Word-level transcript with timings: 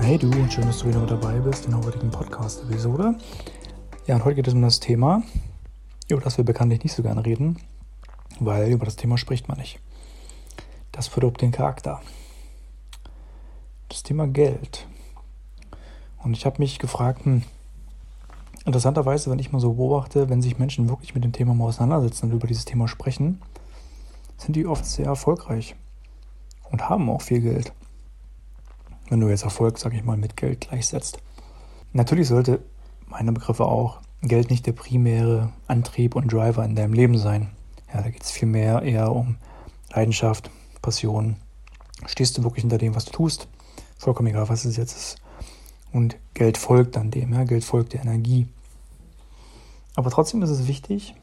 Hey 0.00 0.18
du 0.18 0.26
und 0.26 0.52
schön, 0.52 0.66
dass 0.66 0.80
du 0.80 0.88
wieder 0.88 0.98
mit 0.98 1.10
dabei 1.10 1.38
bist 1.38 1.66
in 1.66 1.70
der 1.70 1.80
heutigen 1.80 2.10
Podcast-Episode. 2.10 3.14
Ja, 4.06 4.16
und 4.16 4.24
heute 4.24 4.34
geht 4.34 4.48
es 4.48 4.52
um 4.52 4.60
das 4.60 4.80
Thema, 4.80 5.22
über 6.08 6.20
das 6.20 6.36
wir 6.36 6.44
bekanntlich 6.44 6.82
nicht 6.82 6.92
so 6.92 7.02
gerne 7.02 7.24
reden, 7.24 7.58
weil 8.40 8.70
über 8.70 8.84
das 8.84 8.96
Thema 8.96 9.16
spricht 9.16 9.48
man 9.48 9.58
nicht. 9.58 9.78
Das 10.92 11.06
verdirbt 11.06 11.40
den 11.40 11.52
Charakter. 11.52 12.02
Das 13.88 14.02
Thema 14.02 14.26
Geld. 14.26 14.86
Und 16.22 16.36
ich 16.36 16.44
habe 16.44 16.58
mich 16.58 16.78
gefragt, 16.80 17.24
hm, 17.24 17.42
interessanterweise, 18.66 19.30
wenn 19.30 19.38
ich 19.38 19.52
mal 19.52 19.60
so 19.60 19.74
beobachte, 19.74 20.28
wenn 20.28 20.42
sich 20.42 20.58
Menschen 20.58 20.88
wirklich 20.88 21.14
mit 21.14 21.24
dem 21.24 21.32
Thema 21.32 21.54
mal 21.54 21.66
auseinandersetzen 21.66 22.26
und 22.26 22.36
über 22.36 22.48
dieses 22.48 22.64
Thema 22.64 22.88
sprechen, 22.88 23.40
sind 24.38 24.56
die 24.56 24.66
oft 24.66 24.84
sehr 24.84 25.06
erfolgreich 25.06 25.76
und 26.70 26.88
haben 26.88 27.08
auch 27.08 27.22
viel 27.22 27.40
Geld. 27.40 27.72
Wenn 29.08 29.20
du 29.20 29.28
jetzt 29.28 29.44
Erfolg, 29.44 29.78
sag 29.78 29.94
ich 29.94 30.04
mal, 30.04 30.16
mit 30.16 30.36
Geld 30.36 30.62
gleichsetzt. 30.62 31.18
Natürlich 31.92 32.28
sollte 32.28 32.64
meine 33.06 33.32
Begriffe 33.32 33.66
auch 33.66 34.00
Geld 34.22 34.50
nicht 34.50 34.66
der 34.66 34.72
primäre 34.72 35.52
Antrieb 35.66 36.16
und 36.16 36.32
Driver 36.32 36.64
in 36.64 36.74
deinem 36.74 36.94
Leben 36.94 37.18
sein. 37.18 37.50
Ja, 37.92 38.02
da 38.02 38.10
geht 38.10 38.22
es 38.22 38.30
vielmehr 38.30 38.82
eher 38.82 39.12
um 39.12 39.36
Leidenschaft, 39.92 40.50
Passion. 40.82 41.36
Stehst 42.06 42.36
du 42.36 42.42
wirklich 42.42 42.62
hinter 42.62 42.78
dem, 42.78 42.94
was 42.94 43.04
du 43.04 43.12
tust? 43.12 43.48
Vollkommen 43.98 44.28
egal, 44.28 44.48
was 44.48 44.64
es 44.64 44.76
jetzt 44.76 44.96
ist. 44.96 45.16
Und 45.92 46.16
Geld 46.32 46.58
folgt 46.58 46.96
dann 46.96 47.10
dem, 47.10 47.32
ja, 47.32 47.44
Geld 47.44 47.64
folgt 47.64 47.92
der 47.92 48.02
Energie. 48.02 48.48
Aber 49.94 50.10
trotzdem 50.10 50.42
ist 50.42 50.50
es 50.50 50.66
wichtig, 50.66 51.14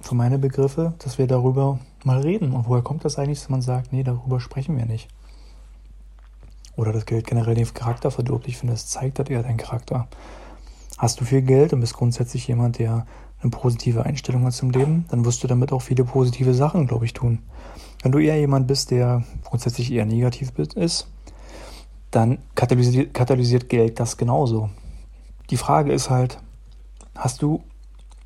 für 0.00 0.14
meine 0.14 0.38
Begriffe, 0.38 0.94
dass 0.98 1.18
wir 1.18 1.26
darüber 1.26 1.78
mal 2.04 2.20
reden. 2.20 2.52
Und 2.52 2.68
woher 2.68 2.82
kommt 2.82 3.04
das 3.04 3.18
eigentlich, 3.18 3.40
dass 3.40 3.48
man 3.48 3.62
sagt, 3.62 3.92
nee, 3.92 4.02
darüber 4.02 4.40
sprechen 4.40 4.76
wir 4.76 4.86
nicht? 4.86 5.08
Oder 6.80 6.92
das 6.94 7.04
Geld 7.04 7.26
generell 7.26 7.54
den 7.54 7.74
Charakter 7.74 8.10
verdirbt. 8.10 8.48
Ich 8.48 8.56
finde, 8.56 8.72
das 8.72 8.86
zeigt 8.86 9.18
halt 9.18 9.28
eher 9.28 9.42
deinen 9.42 9.58
Charakter. 9.58 10.08
Hast 10.96 11.20
du 11.20 11.26
viel 11.26 11.42
Geld 11.42 11.74
und 11.74 11.80
bist 11.80 11.92
grundsätzlich 11.92 12.48
jemand, 12.48 12.78
der 12.78 13.06
eine 13.42 13.50
positive 13.50 14.06
Einstellung 14.06 14.46
hat 14.46 14.54
zum 14.54 14.70
Leben, 14.70 15.04
dann 15.10 15.26
wirst 15.26 15.44
du 15.44 15.46
damit 15.46 15.72
auch 15.72 15.82
viele 15.82 16.04
positive 16.04 16.54
Sachen, 16.54 16.86
glaube 16.86 17.04
ich, 17.04 17.12
tun. 17.12 17.40
Wenn 18.02 18.12
du 18.12 18.18
eher 18.18 18.40
jemand 18.40 18.66
bist, 18.66 18.92
der 18.92 19.24
grundsätzlich 19.44 19.92
eher 19.92 20.06
negativ 20.06 20.52
ist, 20.74 21.06
dann 22.10 22.38
katalysiert, 22.54 23.12
katalysiert 23.12 23.68
Geld 23.68 24.00
das 24.00 24.16
genauso. 24.16 24.70
Die 25.50 25.58
Frage 25.58 25.92
ist 25.92 26.08
halt, 26.08 26.38
hast 27.14 27.42
du 27.42 27.62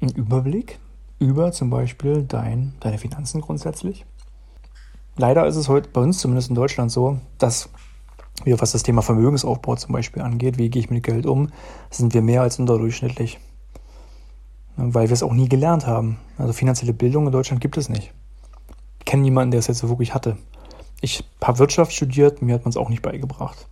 einen 0.00 0.12
Überblick 0.12 0.78
über 1.18 1.50
zum 1.50 1.70
Beispiel 1.70 2.22
dein, 2.22 2.74
deine 2.78 2.98
Finanzen 2.98 3.41
grundsätzlich. 3.41 4.06
Leider 5.16 5.44
ist 5.44 5.56
es 5.56 5.68
heute 5.68 5.89
bei 5.89 6.02
uns 6.02 6.18
zumindest 6.18 6.50
in 6.50 6.55
Deutschland 6.55 6.92
so, 6.92 7.18
dass 7.39 7.68
wir, 8.44 8.60
was 8.60 8.72
das 8.72 8.82
Thema 8.82 9.02
Vermögensaufbau 9.02 9.76
zum 9.76 9.92
Beispiel 9.92 10.22
angeht, 10.22 10.58
wie 10.58 10.70
gehe 10.70 10.80
ich 10.80 10.90
mit 10.90 11.02
Geld 11.02 11.27
um, 11.27 11.48
sind 11.90 12.14
wir 12.14 12.22
mehr 12.22 12.42
als 12.42 12.58
unterdurchschnittlich. 12.58 13.38
Weil 14.77 15.08
wir 15.08 15.14
es 15.14 15.22
auch 15.22 15.32
nie 15.32 15.48
gelernt 15.48 15.86
haben. 15.86 16.18
Also 16.36 16.52
finanzielle 16.52 16.92
Bildung 16.92 17.27
in 17.27 17.33
Deutschland 17.33 17.60
gibt 17.60 17.77
es 17.77 17.88
nicht. 17.88 18.12
Ich 18.98 19.04
kenne 19.04 19.22
niemanden, 19.22 19.52
der 19.52 19.60
es 19.60 19.68
jetzt 19.68 19.78
so 19.78 19.88
wirklich 19.88 20.14
hatte. 20.14 20.36
Ich 21.00 21.24
habe 21.42 21.58
Wirtschaft 21.58 21.92
studiert, 21.92 22.42
mir 22.42 22.54
hat 22.54 22.64
man 22.64 22.70
es 22.70 22.77
auch 22.77 22.88
nicht 22.88 23.02
beigebracht. 23.02 23.66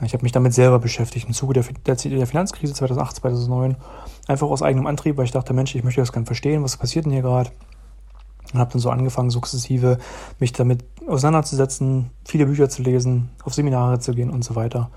Ich 0.00 0.12
habe 0.12 0.24
mich 0.24 0.32
damit 0.32 0.52
selber 0.52 0.80
beschäftigt 0.80 1.28
im 1.28 1.34
Zuge 1.34 1.54
der, 1.54 1.64
der, 1.86 1.94
der, 1.94 2.26
Finanzkrise 2.26 2.74
2008, 2.74 3.16
2009. 3.16 3.76
Einfach 4.26 4.48
aus 4.48 4.62
eigenem 4.62 4.86
Antrieb, 4.86 5.16
weil 5.16 5.24
ich 5.24 5.30
dachte, 5.30 5.54
Mensch, 5.54 5.74
ich 5.74 5.84
möchte 5.84 6.00
das 6.00 6.12
gerne 6.12 6.26
verstehen, 6.26 6.64
was 6.64 6.76
passiert 6.76 7.04
denn 7.04 7.12
hier 7.12 7.22
gerade. 7.22 7.50
Und 8.54 8.60
habe 8.60 8.72
dann 8.72 8.80
so 8.80 8.90
angefangen, 8.90 9.30
sukzessive 9.30 9.98
mich 10.38 10.52
damit 10.52 10.84
auseinanderzusetzen, 11.08 12.10
viele 12.24 12.46
Bücher 12.46 12.68
zu 12.68 12.82
lesen, 12.82 13.30
auf 13.44 13.52
Seminare 13.52 13.98
zu 13.98 14.14
gehen 14.14 14.30
und 14.30 14.44
so 14.44 14.54
weiter. 14.54 14.90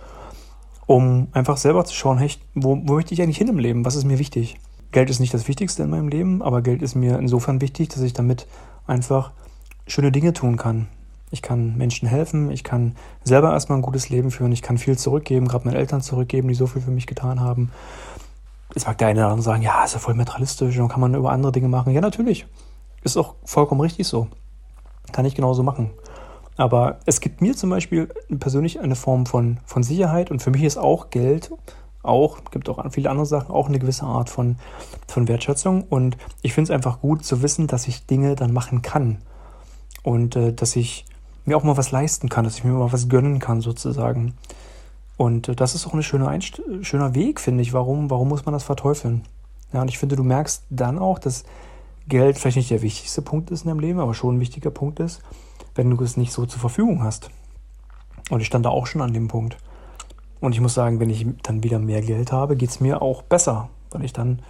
Um 0.85 1.28
einfach 1.34 1.57
selber 1.57 1.84
zu 1.84 1.94
schauen, 1.94 2.19
hey, 2.19 2.31
wo, 2.53 2.79
wo 2.84 2.94
möchte 2.94 3.13
ich 3.13 3.22
eigentlich 3.22 3.38
hin 3.38 3.47
im 3.47 3.59
Leben? 3.59 3.84
Was 3.84 3.95
ist 3.95 4.06
mir 4.06 4.19
wichtig? 4.19 4.59
Geld 4.91 5.09
ist 5.09 5.19
nicht 5.19 5.34
das 5.34 5.47
Wichtigste 5.47 5.84
in 5.84 5.90
meinem 5.90 6.07
Leben, 6.07 6.41
aber 6.41 6.62
Geld 6.62 6.81
ist 6.81 6.95
mir 6.95 7.19
insofern 7.19 7.59
wichtig, 7.59 7.90
dass 7.90 8.01
ich 8.03 8.13
damit 8.13 8.47
einfach 8.85 9.31
schöne 9.85 10.12
Dinge 10.12 10.34
tun 10.34 10.56
kann. 10.56 10.88
Ich 11.29 11.41
kann 11.41 11.75
Menschen 11.78 12.07
helfen, 12.07 12.51
ich 12.51 12.63
kann 12.63 12.95
selber 13.24 13.51
erstmal 13.51 13.79
ein 13.79 13.81
gutes 13.81 14.09
Leben 14.09 14.31
führen, 14.31 14.51
ich 14.53 14.62
kann 14.62 14.78
viel 14.78 14.97
zurückgeben, 14.97 15.47
gerade 15.47 15.66
meinen 15.66 15.75
Eltern 15.75 16.01
zurückgeben, 16.01 16.47
die 16.47 16.53
so 16.53 16.68
viel 16.68 16.81
für 16.81 16.91
mich 16.91 17.06
getan 17.06 17.41
haben. 17.41 17.72
Jetzt 18.74 18.88
mag 18.88 18.97
der 18.97 19.07
eine 19.07 19.19
oder 19.19 19.29
andere 19.29 19.44
sagen, 19.44 19.62
ja, 19.62 19.84
ist 19.84 19.94
ja 19.94 20.00
voll 20.00 20.13
materialistisch 20.13 20.78
und 20.78 20.88
kann 20.88 21.01
man 21.01 21.16
über 21.16 21.31
andere 21.31 21.51
Dinge 21.51 21.68
machen. 21.68 21.91
Ja, 21.94 22.00
natürlich. 22.00 22.45
Ist 23.03 23.18
auch 23.18 23.35
vollkommen 23.44 23.81
richtig 23.81 24.08
so. 24.08 24.28
Kann 25.12 25.25
ich 25.25 25.35
genauso 25.35 25.63
machen. 25.63 25.91
Aber 26.58 27.00
es 27.06 27.22
gibt 27.22 27.41
mir 27.41 27.56
zum 27.56 27.69
Beispiel 27.69 28.09
persönlich 28.40 28.80
eine 28.80 28.96
Form 28.96 29.25
von, 29.25 29.59
von 29.66 29.84
Sicherheit 29.84 30.31
und 30.31 30.41
für 30.41 30.50
mich 30.50 30.63
ist 30.63 30.78
auch 30.78 31.12
Geld, 31.12 31.52
auch, 32.02 32.40
gibt 32.52 32.69
auch 32.69 32.84
viele 32.91 33.09
andere 33.09 33.25
Sachen, 33.25 33.52
auch 33.52 33.68
eine 33.68 33.80
gewisse 33.80 34.06
Art 34.06 34.30
von, 34.30 34.56
von 35.07 35.28
Wertschätzung. 35.28 35.84
Und 35.84 36.18
ich 36.41 36.53
finde 36.53 36.72
es 36.72 36.75
einfach 36.75 37.02
gut 37.02 37.24
zu 37.24 37.41
wissen, 37.41 37.68
dass 37.68 37.88
ich 37.88 38.06
Dinge 38.06 38.36
dann 38.36 38.53
machen 38.53 38.81
kann. 38.81 39.19
Und 40.03 40.36
äh, 40.36 40.53
dass 40.53 40.75
ich 40.75 41.06
mir 41.46 41.57
auch 41.57 41.63
mal 41.63 41.78
was 41.78 41.91
leisten 41.91 42.30
kann, 42.30 42.44
dass 42.44 42.57
ich 42.57 42.63
mir 42.63 42.72
mal 42.72 42.91
was 42.91 43.09
gönnen 43.09 43.40
kann 43.40 43.62
sozusagen. 43.62 44.34
Und 45.18 45.50
äh, 45.50 45.56
das 45.56 45.75
ist 45.75 45.86
auch 45.86 45.94
ein 45.94 46.03
schöner, 46.03 46.30
Einst 46.30 46.62
schöner 46.81 47.13
Weg, 47.13 47.40
finde 47.40 47.62
ich. 47.62 47.74
Warum, 47.74 48.09
warum 48.09 48.30
muss 48.30 48.46
man 48.46 48.53
das 48.53 48.63
verteufeln? 48.63 49.24
Ja, 49.74 49.81
und 49.81 49.90
ich 49.90 49.97
finde, 49.97 50.16
du 50.16 50.24
merkst 50.24 50.63
dann 50.69 50.97
auch, 50.97 51.19
dass 51.19 51.44
Geld 52.07 52.38
vielleicht 52.38 52.57
nicht 52.57 52.72
der 52.72 52.81
wichtigste 52.81 53.22
Punkt 53.22 53.51
ist 53.51 53.63
in 53.63 53.69
deinem 53.69 53.79
Leben, 53.79 54.00
aber 54.00 54.13
schon 54.13 54.38
ein 54.38 54.40
wichtiger 54.40 54.72
Punkt 54.72 55.00
ist, 55.00 55.22
wenn 55.75 55.90
du 55.90 56.03
es 56.03 56.18
nicht 56.18 56.31
so 56.31 56.45
zur 56.45 56.59
Verfügung 56.59 57.03
hast. 57.03 57.29
Und 58.29 58.41
ich 58.41 58.47
stand 58.47 58.66
da 58.66 58.69
auch 58.69 58.88
schon 58.88 59.01
an 59.01 59.13
dem 59.13 59.28
Punkt. 59.28 59.57
Und 60.40 60.53
ich 60.53 60.62
muss 60.62 60.73
sagen, 60.73 61.00
wenn 61.00 61.09
ich 61.09 61.25
dann 61.44 61.63
wieder 61.63 61.79
mehr 61.79 62.01
Geld 62.01 62.31
habe, 62.31 62.56
geht 62.56 62.69
es 62.69 62.79
mir 62.79 63.01
auch 63.01 63.23
besser, 63.23 63.69
weil 63.91 64.06
ich 64.06 64.13
dann, 64.13 64.41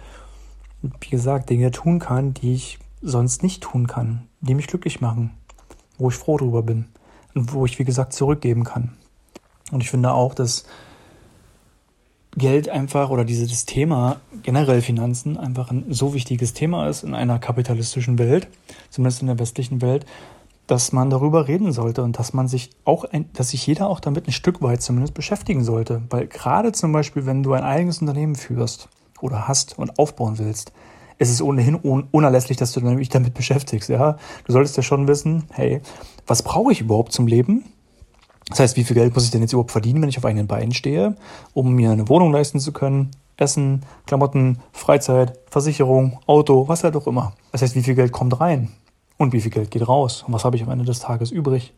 wie 0.82 1.10
gesagt, 1.10 1.50
Dinge 1.50 1.70
tun 1.70 1.98
kann, 1.98 2.34
die 2.34 2.54
ich 2.54 2.78
sonst 3.00 3.42
nicht 3.42 3.62
tun 3.62 3.86
kann, 3.86 4.28
die 4.40 4.54
mich 4.54 4.66
glücklich 4.66 5.00
machen 5.00 5.32
wo 5.98 6.08
ich 6.08 6.14
froh 6.14 6.38
drüber 6.38 6.62
bin 6.62 6.86
und 7.34 7.52
wo 7.52 7.66
ich, 7.66 7.78
wie 7.78 7.84
gesagt, 7.84 8.12
zurückgeben 8.12 8.64
kann. 8.64 8.96
Und 9.70 9.82
ich 9.82 9.90
finde 9.90 10.12
auch, 10.12 10.34
dass 10.34 10.64
Geld 12.38 12.68
einfach 12.68 13.10
oder 13.10 13.24
dieses 13.24 13.66
Thema 13.66 14.20
generell 14.42 14.80
Finanzen 14.80 15.36
einfach 15.36 15.70
ein 15.70 15.86
so 15.90 16.14
wichtiges 16.14 16.54
Thema 16.54 16.88
ist 16.88 17.02
in 17.02 17.14
einer 17.14 17.38
kapitalistischen 17.38 18.18
Welt, 18.18 18.48
zumindest 18.90 19.20
in 19.20 19.26
der 19.26 19.38
westlichen 19.38 19.82
Welt, 19.82 20.06
dass 20.66 20.92
man 20.92 21.10
darüber 21.10 21.48
reden 21.48 21.72
sollte 21.72 22.02
und 22.02 22.18
dass 22.18 22.32
man 22.32 22.46
sich 22.46 22.70
auch, 22.84 23.04
ein, 23.04 23.30
dass 23.32 23.50
sich 23.50 23.66
jeder 23.66 23.88
auch 23.88 24.00
damit 24.00 24.28
ein 24.28 24.32
Stück 24.32 24.62
weit 24.62 24.82
zumindest 24.82 25.14
beschäftigen 25.14 25.64
sollte. 25.64 26.02
Weil 26.10 26.26
gerade 26.26 26.72
zum 26.72 26.92
Beispiel, 26.92 27.26
wenn 27.26 27.42
du 27.42 27.54
ein 27.54 27.64
eigenes 27.64 28.00
Unternehmen 28.00 28.36
führst 28.36 28.88
oder 29.20 29.48
hast 29.48 29.78
und 29.78 29.98
aufbauen 29.98 30.38
willst, 30.38 30.72
es 31.18 31.30
ist 31.30 31.42
ohnehin 31.42 31.74
un 31.82 32.06
unerlässlich, 32.12 32.56
dass 32.58 32.72
du 32.72 32.80
dich 32.80 33.08
damit 33.08 33.34
beschäftigst. 33.34 33.88
Ja? 33.88 34.18
Du 34.44 34.52
solltest 34.52 34.76
ja 34.76 34.82
schon 34.82 35.08
wissen, 35.08 35.44
hey, 35.50 35.80
was 36.26 36.42
brauche 36.42 36.70
ich 36.70 36.80
überhaupt 36.80 37.12
zum 37.12 37.26
Leben? 37.26 37.64
Das 38.48 38.60
heißt, 38.60 38.76
wie 38.76 38.84
viel 38.84 38.94
Geld 38.94 39.14
muss 39.14 39.24
ich 39.24 39.30
denn 39.30 39.42
jetzt 39.42 39.52
überhaupt 39.52 39.72
verdienen, 39.72 40.00
wenn 40.00 40.08
ich 40.08 40.18
auf 40.18 40.24
eigenen 40.24 40.46
Beinen 40.46 40.72
stehe, 40.72 41.16
um 41.52 41.74
mir 41.74 41.90
eine 41.90 42.08
Wohnung 42.08 42.32
leisten 42.32 42.60
zu 42.60 42.72
können, 42.72 43.10
Essen, 43.36 43.82
Klamotten, 44.06 44.58
Freizeit, 44.72 45.38
Versicherung, 45.50 46.18
Auto, 46.26 46.66
was 46.66 46.82
halt 46.82 46.96
auch 46.96 47.06
immer. 47.06 47.34
Das 47.52 47.62
heißt, 47.62 47.74
wie 47.74 47.82
viel 47.82 47.94
Geld 47.94 48.12
kommt 48.12 48.40
rein 48.40 48.70
und 49.16 49.32
wie 49.32 49.40
viel 49.40 49.50
Geld 49.50 49.70
geht 49.70 49.86
raus 49.86 50.24
und 50.26 50.32
was 50.32 50.44
habe 50.44 50.56
ich 50.56 50.62
am 50.62 50.70
Ende 50.70 50.84
des 50.84 51.00
Tages 51.00 51.30
übrig. 51.30 51.72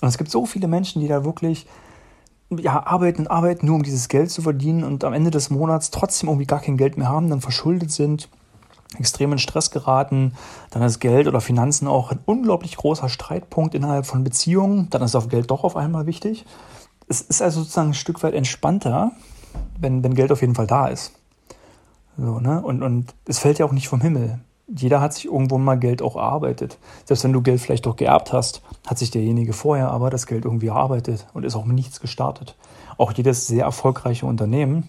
Und 0.00 0.08
es 0.08 0.18
gibt 0.18 0.30
so 0.30 0.46
viele 0.46 0.68
Menschen, 0.68 1.02
die 1.02 1.08
da 1.08 1.24
wirklich 1.24 1.66
ja, 2.50 2.86
arbeiten 2.86 3.22
und 3.22 3.30
arbeiten, 3.30 3.66
nur 3.66 3.74
um 3.74 3.82
dieses 3.82 4.08
Geld 4.08 4.30
zu 4.30 4.42
verdienen 4.42 4.84
und 4.84 5.04
am 5.04 5.12
Ende 5.12 5.30
des 5.30 5.50
Monats 5.50 5.90
trotzdem 5.90 6.28
irgendwie 6.28 6.46
gar 6.46 6.60
kein 6.60 6.76
Geld 6.76 6.96
mehr 6.96 7.08
haben, 7.08 7.28
dann 7.28 7.40
verschuldet 7.40 7.90
sind 7.90 8.28
extremen 8.98 9.38
Stress 9.38 9.70
geraten, 9.70 10.34
dann 10.70 10.82
ist 10.82 11.00
Geld 11.00 11.26
oder 11.26 11.40
Finanzen 11.40 11.88
auch 11.88 12.10
ein 12.10 12.18
unglaublich 12.24 12.76
großer 12.76 13.08
Streitpunkt 13.08 13.74
innerhalb 13.74 14.06
von 14.06 14.24
Beziehungen, 14.24 14.88
dann 14.90 15.02
ist 15.02 15.14
auf 15.14 15.28
Geld 15.28 15.50
doch 15.50 15.64
auf 15.64 15.76
einmal 15.76 16.06
wichtig. 16.06 16.44
Es 17.08 17.20
ist 17.20 17.42
also 17.42 17.60
sozusagen 17.60 17.90
ein 17.90 17.94
Stück 17.94 18.22
weit 18.22 18.34
entspannter, 18.34 19.12
wenn, 19.78 20.02
wenn 20.02 20.14
Geld 20.14 20.32
auf 20.32 20.40
jeden 20.40 20.54
Fall 20.54 20.66
da 20.66 20.88
ist. 20.88 21.12
So, 22.18 22.40
ne? 22.40 22.62
und, 22.62 22.82
und 22.82 23.14
es 23.26 23.38
fällt 23.38 23.58
ja 23.58 23.66
auch 23.66 23.72
nicht 23.72 23.88
vom 23.88 24.00
Himmel. 24.00 24.40
Jeder 24.68 25.00
hat 25.00 25.14
sich 25.14 25.26
irgendwo 25.26 25.58
mal 25.58 25.78
Geld 25.78 26.02
auch 26.02 26.16
erarbeitet. 26.16 26.78
Selbst 27.04 27.22
wenn 27.22 27.32
du 27.32 27.40
Geld 27.40 27.60
vielleicht 27.60 27.86
doch 27.86 27.94
geerbt 27.94 28.32
hast, 28.32 28.62
hat 28.86 28.98
sich 28.98 29.12
derjenige 29.12 29.52
vorher 29.52 29.90
aber 29.90 30.10
das 30.10 30.26
Geld 30.26 30.44
irgendwie 30.44 30.68
erarbeitet 30.68 31.26
und 31.34 31.44
ist 31.44 31.54
auch 31.54 31.64
mit 31.64 31.76
nichts 31.76 32.00
gestartet. 32.00 32.56
Auch 32.98 33.12
jedes 33.12 33.46
sehr 33.46 33.64
erfolgreiche 33.64 34.26
Unternehmen 34.26 34.88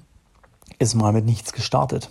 ist 0.79 0.95
mal 0.95 1.13
mit 1.13 1.25
nichts 1.25 1.53
gestartet 1.53 2.09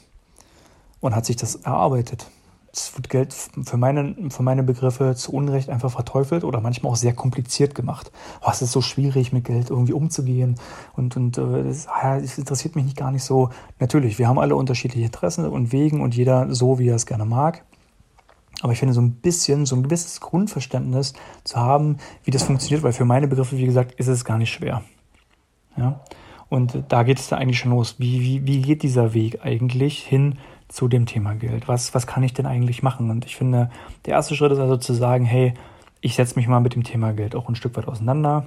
und 1.01 1.15
hat 1.15 1.27
sich 1.27 1.37
das 1.37 1.57
erarbeitet. 1.57 2.29
Es 2.73 2.95
wird 2.95 3.09
Geld 3.09 3.33
für 3.33 3.79
meine, 3.79 4.31
für 4.31 4.43
meine 4.43 4.63
Begriffe 4.63 5.15
zu 5.15 5.33
Unrecht 5.33 5.71
einfach 5.71 5.91
verteufelt 5.91 6.45
oder 6.45 6.61
manchmal 6.61 6.93
auch 6.93 6.97
sehr 6.97 7.15
kompliziert 7.15 7.75
gemacht. 7.75 8.13
Oh, 8.43 8.51
es 8.51 8.61
ist 8.61 8.73
so 8.73 8.83
schwierig, 8.83 9.33
mit 9.33 9.45
Geld 9.45 9.71
irgendwie 9.71 9.95
umzugehen 9.95 10.57
und, 10.95 11.17
und 11.17 11.39
äh, 11.39 11.75
ah, 11.89 12.19
interessiert 12.19 12.77
mich 12.77 12.85
nicht 12.85 12.97
gar 12.97 13.11
nicht 13.11 13.25
so. 13.25 13.49
Natürlich, 13.79 14.19
wir 14.19 14.29
haben 14.29 14.39
alle 14.39 14.57
unterschiedliche 14.57 15.07
Interessen 15.07 15.47
und 15.47 15.73
Wegen 15.73 16.03
und 16.03 16.15
jeder 16.15 16.55
so, 16.55 16.79
wie 16.79 16.89
er 16.89 16.97
es 16.97 17.07
gerne 17.07 17.25
mag. 17.25 17.65
Aber 18.61 18.73
ich 18.73 18.79
finde 18.79 18.95
so 18.95 19.01
ein 19.01 19.13
bisschen, 19.13 19.67
so 19.67 19.77
ein 19.77 19.83
gewisses 19.83 20.21
Grundverständnis 20.21 21.15
zu 21.45 21.57
haben, 21.57 21.99
wie 22.25 22.31
das 22.31 22.43
funktioniert, 22.43 22.83
weil 22.83 22.93
für 22.93 23.05
meine 23.05 23.29
Begriffe, 23.29 23.57
wie 23.57 23.67
gesagt, 23.67 23.93
ist 23.93 24.09
es 24.09 24.25
gar 24.25 24.39
nicht 24.39 24.53
schwer. 24.53 24.83
Ja? 25.77 26.01
Und 26.49 26.85
da 26.89 27.03
geht 27.03 27.19
es 27.19 27.29
da 27.29 27.37
eigentlich 27.37 27.59
schon 27.59 27.73
los. 27.73 27.97
Wie, 27.99 28.21
wie, 28.21 28.47
wie 28.47 28.63
geht 28.63 28.83
dieser 28.83 29.15
Weg 29.15 29.45
eigentlich 29.45 30.03
hin 30.03 30.39
zu 30.69 30.89
dem 30.89 31.07
Thema 31.07 31.35
Geld? 31.35 31.69
Was, 31.69 31.95
was 31.95 32.07
kann 32.07 32.23
ich 32.23 32.35
denn 32.35 32.47
eigentlich 32.47 32.83
machen? 32.83 33.11
Und 33.11 33.25
ich 33.25 33.37
finde, 33.37 33.71
der 34.05 34.15
erste 34.15 34.35
Schritt 34.35 34.53
ist 34.53 34.59
also 34.59 34.77
zu 34.77 34.93
sagen, 34.93 35.25
hey, 35.25 35.55
ich 36.01 36.15
setze 36.15 36.37
mich 36.37 36.49
mal 36.49 36.61
mit 36.61 36.75
dem 36.75 36.85
Thema 36.85 37.13
Geld 37.13 37.35
auch 37.35 37.49
ein 37.49 37.57
Stück 37.57 37.77
weit 37.77 37.89
auseinander. 37.89 38.47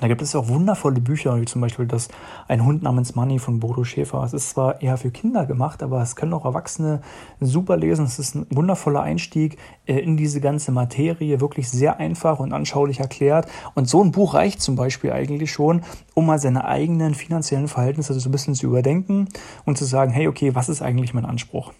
Da 0.00 0.08
gibt 0.08 0.22
es 0.22 0.34
auch 0.34 0.48
wundervolle 0.48 1.00
Bücher, 1.00 1.40
wie 1.40 1.44
zum 1.44 1.60
Beispiel 1.60 1.86
das 1.86 2.08
Ein 2.48 2.64
Hund 2.64 2.82
namens 2.82 3.14
Money 3.14 3.38
von 3.38 3.60
Bodo 3.60 3.84
Schäfer. 3.84 4.22
Es 4.24 4.32
ist 4.32 4.50
zwar 4.50 4.80
eher 4.80 4.96
für 4.96 5.10
Kinder 5.10 5.46
gemacht, 5.46 5.82
aber 5.82 6.00
es 6.02 6.16
können 6.16 6.32
auch 6.32 6.44
Erwachsene 6.44 7.02
super 7.40 7.76
lesen. 7.76 8.04
Es 8.06 8.18
ist 8.18 8.34
ein 8.34 8.46
wundervoller 8.50 9.02
Einstieg 9.02 9.58
äh, 9.86 9.98
in 9.98 10.16
diese 10.16 10.40
ganze 10.40 10.72
Materie, 10.72 11.40
wirklich 11.40 11.68
sehr 11.68 11.98
einfach 11.98 12.40
und 12.40 12.52
anschaulich 12.52 13.00
erklärt. 13.00 13.46
Und 13.74 13.88
so 13.88 14.02
ein 14.02 14.12
Buch 14.12 14.34
reicht 14.34 14.62
zum 14.62 14.76
Beispiel 14.76 15.12
eigentlich 15.12 15.52
schon, 15.52 15.82
um 16.14 16.26
mal 16.26 16.38
seine 16.38 16.64
eigenen 16.64 17.14
finanziellen 17.14 17.68
Verhältnisse 17.68 18.18
so 18.18 18.28
ein 18.28 18.32
bisschen 18.32 18.54
zu 18.54 18.66
überdenken 18.66 19.28
und 19.66 19.78
zu 19.78 19.84
sagen, 19.84 20.10
hey, 20.10 20.26
okay, 20.26 20.54
was 20.54 20.68
ist 20.68 20.82
eigentlich 20.82 21.14
mein 21.14 21.26
Anspruch? 21.26 21.72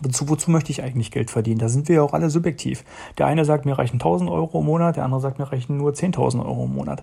Wozu, 0.00 0.28
wozu 0.28 0.50
möchte 0.50 0.70
ich 0.70 0.82
eigentlich 0.82 1.10
Geld 1.10 1.30
verdienen? 1.30 1.58
Da 1.58 1.68
sind 1.68 1.88
wir 1.88 1.96
ja 1.96 2.02
auch 2.02 2.12
alle 2.12 2.30
subjektiv. 2.30 2.84
Der 3.16 3.26
eine 3.26 3.44
sagt, 3.44 3.64
mir 3.64 3.78
reichen 3.78 3.96
1000 3.96 4.30
Euro 4.30 4.60
im 4.60 4.66
Monat, 4.66 4.96
der 4.96 5.04
andere 5.04 5.20
sagt, 5.20 5.38
mir 5.38 5.50
reichen 5.50 5.76
nur 5.76 5.92
10.000 5.92 6.44
Euro 6.44 6.64
im 6.64 6.74
Monat. 6.74 7.02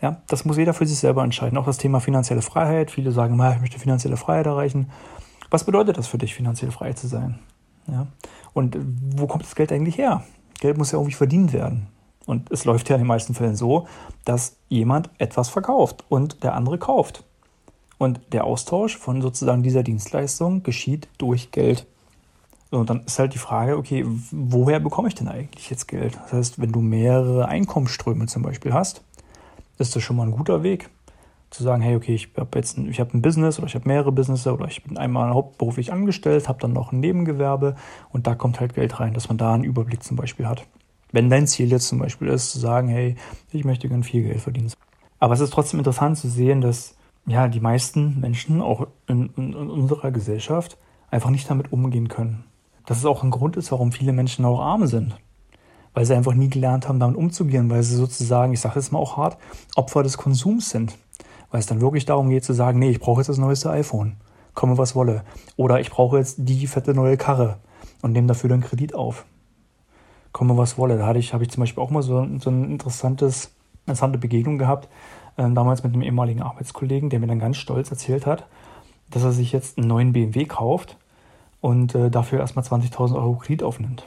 Ja, 0.00 0.20
das 0.28 0.44
muss 0.44 0.56
jeder 0.56 0.74
für 0.74 0.86
sich 0.86 0.98
selber 0.98 1.22
entscheiden. 1.22 1.58
Auch 1.58 1.66
das 1.66 1.78
Thema 1.78 2.00
finanzielle 2.00 2.42
Freiheit. 2.42 2.90
Viele 2.90 3.12
sagen, 3.12 3.34
ich 3.34 3.60
möchte 3.60 3.78
finanzielle 3.78 4.16
Freiheit 4.16 4.46
erreichen. 4.46 4.90
Was 5.50 5.64
bedeutet 5.64 5.98
das 5.98 6.06
für 6.06 6.18
dich, 6.18 6.34
finanziell 6.34 6.70
frei 6.70 6.92
zu 6.92 7.06
sein? 7.06 7.38
Ja, 7.86 8.06
und 8.54 8.76
wo 9.16 9.26
kommt 9.26 9.44
das 9.44 9.54
Geld 9.54 9.72
eigentlich 9.72 9.98
her? 9.98 10.24
Geld 10.60 10.78
muss 10.78 10.92
ja 10.92 10.98
irgendwie 10.98 11.14
verdient 11.14 11.52
werden. 11.52 11.88
Und 12.26 12.50
es 12.50 12.64
läuft 12.64 12.88
ja 12.88 12.96
in 12.96 13.02
den 13.02 13.08
meisten 13.08 13.34
Fällen 13.34 13.56
so, 13.56 13.86
dass 14.24 14.56
jemand 14.68 15.10
etwas 15.18 15.48
verkauft 15.48 16.04
und 16.08 16.42
der 16.42 16.54
andere 16.54 16.78
kauft. 16.78 17.24
Und 17.98 18.20
der 18.32 18.44
Austausch 18.44 18.96
von 18.96 19.22
sozusagen 19.22 19.62
dieser 19.62 19.82
Dienstleistung 19.82 20.62
geschieht 20.62 21.08
durch 21.18 21.50
Geld. 21.50 21.86
Und 22.72 22.88
dann 22.88 23.04
ist 23.04 23.18
halt 23.18 23.34
die 23.34 23.38
Frage, 23.38 23.76
okay, 23.76 24.04
woher 24.30 24.80
bekomme 24.80 25.08
ich 25.08 25.14
denn 25.14 25.28
eigentlich 25.28 25.68
jetzt 25.68 25.88
Geld? 25.88 26.18
Das 26.22 26.32
heißt, 26.32 26.60
wenn 26.60 26.72
du 26.72 26.80
mehrere 26.80 27.46
Einkommensströme 27.46 28.26
zum 28.26 28.42
Beispiel 28.42 28.72
hast, 28.72 29.02
ist 29.78 29.94
das 29.94 30.02
schon 30.02 30.16
mal 30.16 30.26
ein 30.26 30.32
guter 30.32 30.62
Weg. 30.62 30.88
Zu 31.50 31.64
sagen, 31.64 31.82
hey, 31.82 31.96
okay, 31.96 32.14
ich 32.14 32.30
habe 32.34 32.58
jetzt 32.58 32.78
ein, 32.78 32.88
ich 32.88 32.98
hab 32.98 33.12
ein 33.12 33.20
Business 33.20 33.58
oder 33.58 33.66
ich 33.66 33.74
habe 33.74 33.86
mehrere 33.86 34.10
Business 34.10 34.46
oder 34.46 34.66
ich 34.68 34.82
bin 34.82 34.96
einmal 34.96 35.34
hauptberuflich 35.34 35.92
angestellt, 35.92 36.48
habe 36.48 36.60
dann 36.60 36.72
noch 36.72 36.92
ein 36.92 37.00
Nebengewerbe 37.00 37.76
und 38.08 38.26
da 38.26 38.34
kommt 38.34 38.58
halt 38.58 38.74
Geld 38.74 39.00
rein, 39.00 39.12
dass 39.12 39.28
man 39.28 39.36
da 39.36 39.52
einen 39.52 39.64
Überblick 39.64 40.02
zum 40.02 40.16
Beispiel 40.16 40.48
hat. 40.48 40.66
Wenn 41.10 41.28
dein 41.28 41.46
Ziel 41.46 41.70
jetzt 41.70 41.88
zum 41.88 41.98
Beispiel 41.98 42.28
ist, 42.28 42.52
zu 42.52 42.58
sagen, 42.58 42.88
hey, 42.88 43.16
ich 43.50 43.66
möchte 43.66 43.86
gern 43.86 44.02
viel 44.02 44.22
Geld 44.22 44.40
verdienen. 44.40 44.72
Aber 45.18 45.34
es 45.34 45.40
ist 45.40 45.52
trotzdem 45.52 45.78
interessant 45.78 46.16
zu 46.16 46.28
sehen, 46.30 46.62
dass 46.62 46.96
ja 47.26 47.48
die 47.48 47.60
meisten 47.60 48.18
Menschen 48.18 48.62
auch 48.62 48.86
in, 49.06 49.28
in, 49.36 49.52
in 49.52 49.68
unserer 49.68 50.10
Gesellschaft 50.10 50.78
einfach 51.10 51.28
nicht 51.28 51.50
damit 51.50 51.70
umgehen 51.70 52.08
können 52.08 52.44
dass 52.86 52.98
es 52.98 53.04
auch 53.04 53.22
ein 53.22 53.30
Grund 53.30 53.56
ist, 53.56 53.72
warum 53.72 53.92
viele 53.92 54.12
Menschen 54.12 54.44
auch 54.44 54.60
arm 54.60 54.86
sind. 54.86 55.16
Weil 55.94 56.06
sie 56.06 56.14
einfach 56.14 56.34
nie 56.34 56.48
gelernt 56.48 56.88
haben, 56.88 56.98
damit 56.98 57.16
umzugehen, 57.16 57.70
weil 57.70 57.82
sie 57.82 57.96
sozusagen, 57.96 58.52
ich 58.52 58.60
sage 58.60 58.76
jetzt 58.76 58.92
mal 58.92 58.98
auch 58.98 59.16
hart, 59.16 59.38
Opfer 59.76 60.02
des 60.02 60.16
Konsums 60.16 60.70
sind. 60.70 60.96
Weil 61.50 61.60
es 61.60 61.66
dann 61.66 61.80
wirklich 61.80 62.06
darum 62.06 62.30
geht 62.30 62.44
zu 62.44 62.54
sagen, 62.54 62.78
nee, 62.78 62.90
ich 62.90 63.00
brauche 63.00 63.20
jetzt 63.20 63.28
das 63.28 63.38
neueste 63.38 63.70
iPhone, 63.70 64.16
komme 64.54 64.78
was 64.78 64.94
wolle. 64.94 65.22
Oder 65.56 65.80
ich 65.80 65.90
brauche 65.90 66.18
jetzt 66.18 66.36
die 66.38 66.66
fette 66.66 66.94
neue 66.94 67.18
Karre 67.18 67.58
und 68.00 68.12
nehme 68.12 68.26
dafür 68.26 68.48
dann 68.48 68.62
Kredit 68.62 68.94
auf. 68.94 69.26
Komme 70.32 70.56
was 70.56 70.78
wolle. 70.78 70.96
Da 70.96 71.06
hatte 71.06 71.18
ich, 71.18 71.34
habe 71.34 71.44
ich 71.44 71.50
zum 71.50 71.60
Beispiel 71.60 71.82
auch 71.82 71.90
mal 71.90 72.02
so, 72.02 72.26
so 72.38 72.48
ein 72.48 72.64
interessantes, 72.70 73.54
interessante 73.84 74.16
Begegnung 74.16 74.56
gehabt, 74.56 74.88
äh, 75.36 75.50
damals 75.50 75.82
mit 75.82 75.92
einem 75.92 76.02
ehemaligen 76.02 76.40
Arbeitskollegen, 76.40 77.10
der 77.10 77.20
mir 77.20 77.26
dann 77.26 77.38
ganz 77.38 77.58
stolz 77.58 77.90
erzählt 77.90 78.24
hat, 78.24 78.46
dass 79.10 79.24
er 79.24 79.32
sich 79.32 79.52
jetzt 79.52 79.76
einen 79.76 79.88
neuen 79.88 80.14
BMW 80.14 80.46
kauft 80.46 80.96
und 81.62 81.94
äh, 81.94 82.10
dafür 82.10 82.40
erstmal 82.40 82.64
20.000 82.64 83.14
Euro 83.14 83.36
Kredit 83.36 83.62
aufnimmt. 83.62 84.06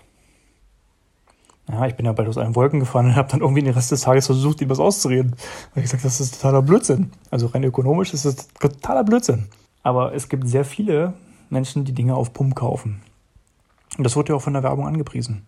Ja, 1.71 1.87
ich 1.87 1.95
bin 1.95 2.05
ja 2.05 2.11
bald 2.11 2.27
aus 2.27 2.37
allen 2.37 2.53
Wolken 2.53 2.81
gefahren 2.81 3.07
und 3.07 3.15
habe 3.15 3.31
dann 3.31 3.39
irgendwie 3.39 3.63
den 3.63 3.73
Rest 3.73 3.91
des 3.91 4.01
Tages 4.01 4.27
versucht, 4.27 4.61
ihm 4.61 4.69
was 4.69 4.79
auszureden. 4.79 5.35
Weil 5.73 5.83
ich 5.83 5.89
gesagt 5.89 6.05
das 6.05 6.19
ist 6.19 6.35
totaler 6.35 6.61
Blödsinn. 6.61 7.11
Also 7.31 7.47
rein 7.47 7.63
ökonomisch 7.63 8.13
ist 8.13 8.25
das 8.25 8.49
totaler 8.59 9.03
Blödsinn. 9.03 9.47
Aber 9.81 10.13
es 10.13 10.29
gibt 10.29 10.47
sehr 10.47 10.65
viele 10.65 11.13
Menschen, 11.49 11.85
die 11.85 11.93
Dinge 11.93 12.15
auf 12.15 12.33
Pump 12.33 12.55
kaufen. 12.55 13.01
Und 13.97 14.03
das 14.03 14.15
wird 14.15 14.29
ja 14.29 14.35
auch 14.35 14.41
von 14.41 14.53
der 14.53 14.61
Werbung 14.61 14.85
angepriesen. 14.85 15.45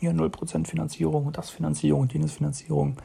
Hier 0.00 0.10
0% 0.10 0.66
Finanzierung 0.66 1.26
und 1.26 1.38
das 1.38 1.48
Finanzierung 1.48 2.02
und 2.02 2.12
jenes 2.12 2.32
Finanzierung. 2.32 2.96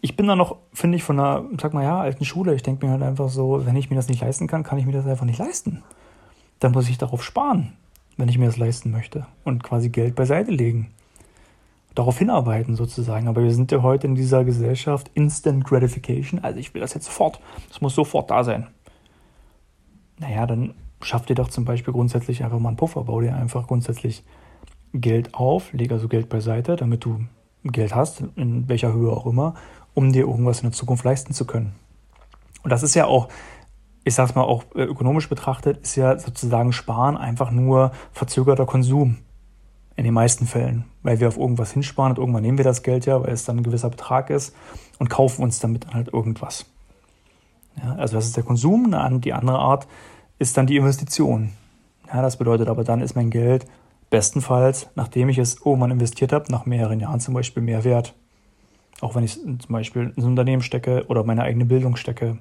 Ich 0.00 0.16
bin 0.16 0.26
da 0.26 0.34
noch, 0.34 0.56
finde 0.72 0.96
ich, 0.96 1.04
von 1.04 1.20
einer, 1.20 1.44
sag 1.60 1.72
mal 1.72 1.84
ja, 1.84 2.00
alten 2.00 2.24
Schule. 2.24 2.54
Ich 2.54 2.62
denke 2.62 2.84
mir 2.84 2.92
halt 2.92 3.02
einfach 3.02 3.30
so, 3.30 3.64
wenn 3.64 3.76
ich 3.76 3.90
mir 3.90 3.96
das 3.96 4.08
nicht 4.08 4.20
leisten 4.20 4.48
kann, 4.48 4.64
kann 4.64 4.78
ich 4.78 4.86
mir 4.86 4.92
das 4.92 5.06
einfach 5.06 5.24
nicht 5.24 5.38
leisten 5.38 5.84
dann 6.60 6.72
muss 6.72 6.88
ich 6.88 6.98
darauf 6.98 7.22
sparen, 7.22 7.72
wenn 8.16 8.28
ich 8.28 8.38
mir 8.38 8.46
das 8.46 8.56
leisten 8.56 8.90
möchte 8.90 9.26
und 9.44 9.62
quasi 9.62 9.88
Geld 9.88 10.14
beiseite 10.14 10.50
legen. 10.50 10.90
Darauf 11.94 12.18
hinarbeiten 12.18 12.74
sozusagen. 12.74 13.28
Aber 13.28 13.42
wir 13.42 13.52
sind 13.54 13.70
ja 13.70 13.82
heute 13.82 14.06
in 14.06 14.14
dieser 14.16 14.44
Gesellschaft 14.44 15.10
Instant 15.14 15.64
Gratification. 15.64 16.42
Also 16.42 16.58
ich 16.58 16.74
will 16.74 16.80
das 16.80 16.94
jetzt 16.94 17.06
sofort. 17.06 17.40
Es 17.70 17.80
muss 17.80 17.94
sofort 17.94 18.30
da 18.30 18.42
sein. 18.42 18.66
Naja, 20.18 20.46
dann 20.46 20.74
schafft 21.02 21.30
ihr 21.30 21.36
doch 21.36 21.50
zum 21.50 21.64
Beispiel 21.64 21.92
grundsätzlich 21.92 22.42
einfach 22.42 22.58
mal 22.58 22.70
einen 22.70 22.76
Puffer. 22.76 23.04
Bau 23.04 23.20
dir 23.20 23.36
einfach 23.36 23.68
grundsätzlich 23.68 24.24
Geld 24.92 25.34
auf, 25.34 25.72
leg 25.72 25.90
also 25.92 26.08
Geld 26.08 26.28
beiseite, 26.28 26.76
damit 26.76 27.04
du 27.04 27.24
Geld 27.64 27.94
hast, 27.94 28.22
in 28.36 28.68
welcher 28.68 28.92
Höhe 28.92 29.10
auch 29.10 29.26
immer, 29.26 29.54
um 29.94 30.12
dir 30.12 30.22
irgendwas 30.22 30.60
in 30.60 30.70
der 30.70 30.72
Zukunft 30.72 31.04
leisten 31.04 31.32
zu 31.32 31.46
können. 31.46 31.74
Und 32.62 32.70
das 32.70 32.82
ist 32.82 32.94
ja 32.94 33.06
auch 33.06 33.28
ich 34.04 34.14
sag's 34.14 34.34
mal 34.34 34.42
auch 34.42 34.64
äh, 34.74 34.82
ökonomisch 34.82 35.28
betrachtet, 35.28 35.78
ist 35.78 35.96
ja 35.96 36.18
sozusagen 36.18 36.72
Sparen 36.72 37.16
einfach 37.16 37.50
nur 37.50 37.92
verzögerter 38.12 38.66
Konsum. 38.66 39.18
In 39.96 40.02
den 40.02 40.14
meisten 40.14 40.46
Fällen. 40.46 40.86
Weil 41.04 41.20
wir 41.20 41.28
auf 41.28 41.38
irgendwas 41.38 41.70
hinsparen 41.70 42.10
und 42.10 42.18
irgendwann 42.18 42.42
nehmen 42.42 42.58
wir 42.58 42.64
das 42.64 42.82
Geld 42.82 43.06
ja, 43.06 43.22
weil 43.22 43.32
es 43.32 43.44
dann 43.44 43.58
ein 43.58 43.62
gewisser 43.62 43.90
Betrag 43.90 44.28
ist 44.28 44.54
und 44.98 45.08
kaufen 45.08 45.42
uns 45.42 45.60
damit 45.60 45.84
dann 45.84 45.94
halt 45.94 46.12
irgendwas. 46.12 46.66
Ja, 47.76 47.94
also 47.94 48.16
das 48.16 48.26
ist 48.26 48.36
der 48.36 48.42
Konsum, 48.42 48.92
die 49.20 49.32
andere 49.32 49.58
Art 49.58 49.86
ist 50.40 50.56
dann 50.56 50.66
die 50.66 50.76
Investition. 50.76 51.52
Ja, 52.12 52.22
das 52.22 52.36
bedeutet 52.38 52.68
aber 52.68 52.82
dann 52.82 53.00
ist 53.00 53.14
mein 53.14 53.30
Geld 53.30 53.66
bestenfalls, 54.10 54.88
nachdem 54.96 55.28
ich 55.28 55.38
es 55.38 55.64
irgendwann 55.64 55.92
investiert 55.92 56.32
habe, 56.32 56.50
nach 56.50 56.66
mehreren 56.66 56.98
Jahren 56.98 57.20
zum 57.20 57.34
Beispiel 57.34 57.62
mehr 57.62 57.84
wert. 57.84 58.14
Auch 59.00 59.14
wenn 59.14 59.22
ich 59.22 59.40
zum 59.40 59.58
Beispiel 59.68 60.12
ins 60.16 60.24
Unternehmen 60.24 60.62
stecke 60.62 61.04
oder 61.06 61.22
meine 61.22 61.42
eigene 61.42 61.64
Bildung 61.66 61.94
stecke 61.94 62.38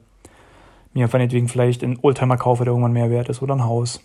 mir 0.94 1.10
meinetwegen 1.12 1.48
vielleicht 1.48 1.84
einen 1.84 2.00
Oldtimer 2.02 2.38
kaufe, 2.38 2.64
der 2.64 2.72
irgendwann 2.72 2.94
mehr 2.94 3.10
wert 3.10 3.30
ist, 3.30 3.42
oder 3.42 3.56
ein 3.56 3.66
Haus, 3.66 4.02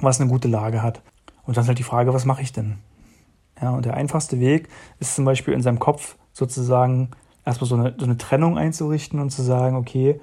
was 0.00 0.20
eine 0.20 0.30
gute 0.30 0.48
Lage 0.48 0.82
hat. 0.82 1.02
Und 1.44 1.56
dann 1.56 1.62
ist 1.62 1.68
halt 1.68 1.78
die 1.78 1.84
Frage, 1.84 2.12
was 2.12 2.24
mache 2.24 2.42
ich 2.42 2.52
denn? 2.52 2.78
Ja, 3.60 3.70
und 3.70 3.84
der 3.84 3.94
einfachste 3.94 4.40
Weg 4.40 4.68
ist 4.98 5.14
zum 5.14 5.24
Beispiel 5.24 5.54
in 5.54 5.62
seinem 5.62 5.78
Kopf 5.78 6.16
sozusagen 6.32 7.10
erstmal 7.44 7.68
so 7.68 7.76
eine, 7.76 7.94
so 7.98 8.04
eine 8.04 8.16
Trennung 8.16 8.58
einzurichten 8.58 9.20
und 9.20 9.30
zu 9.30 9.42
sagen, 9.42 9.76
okay, 9.76 10.20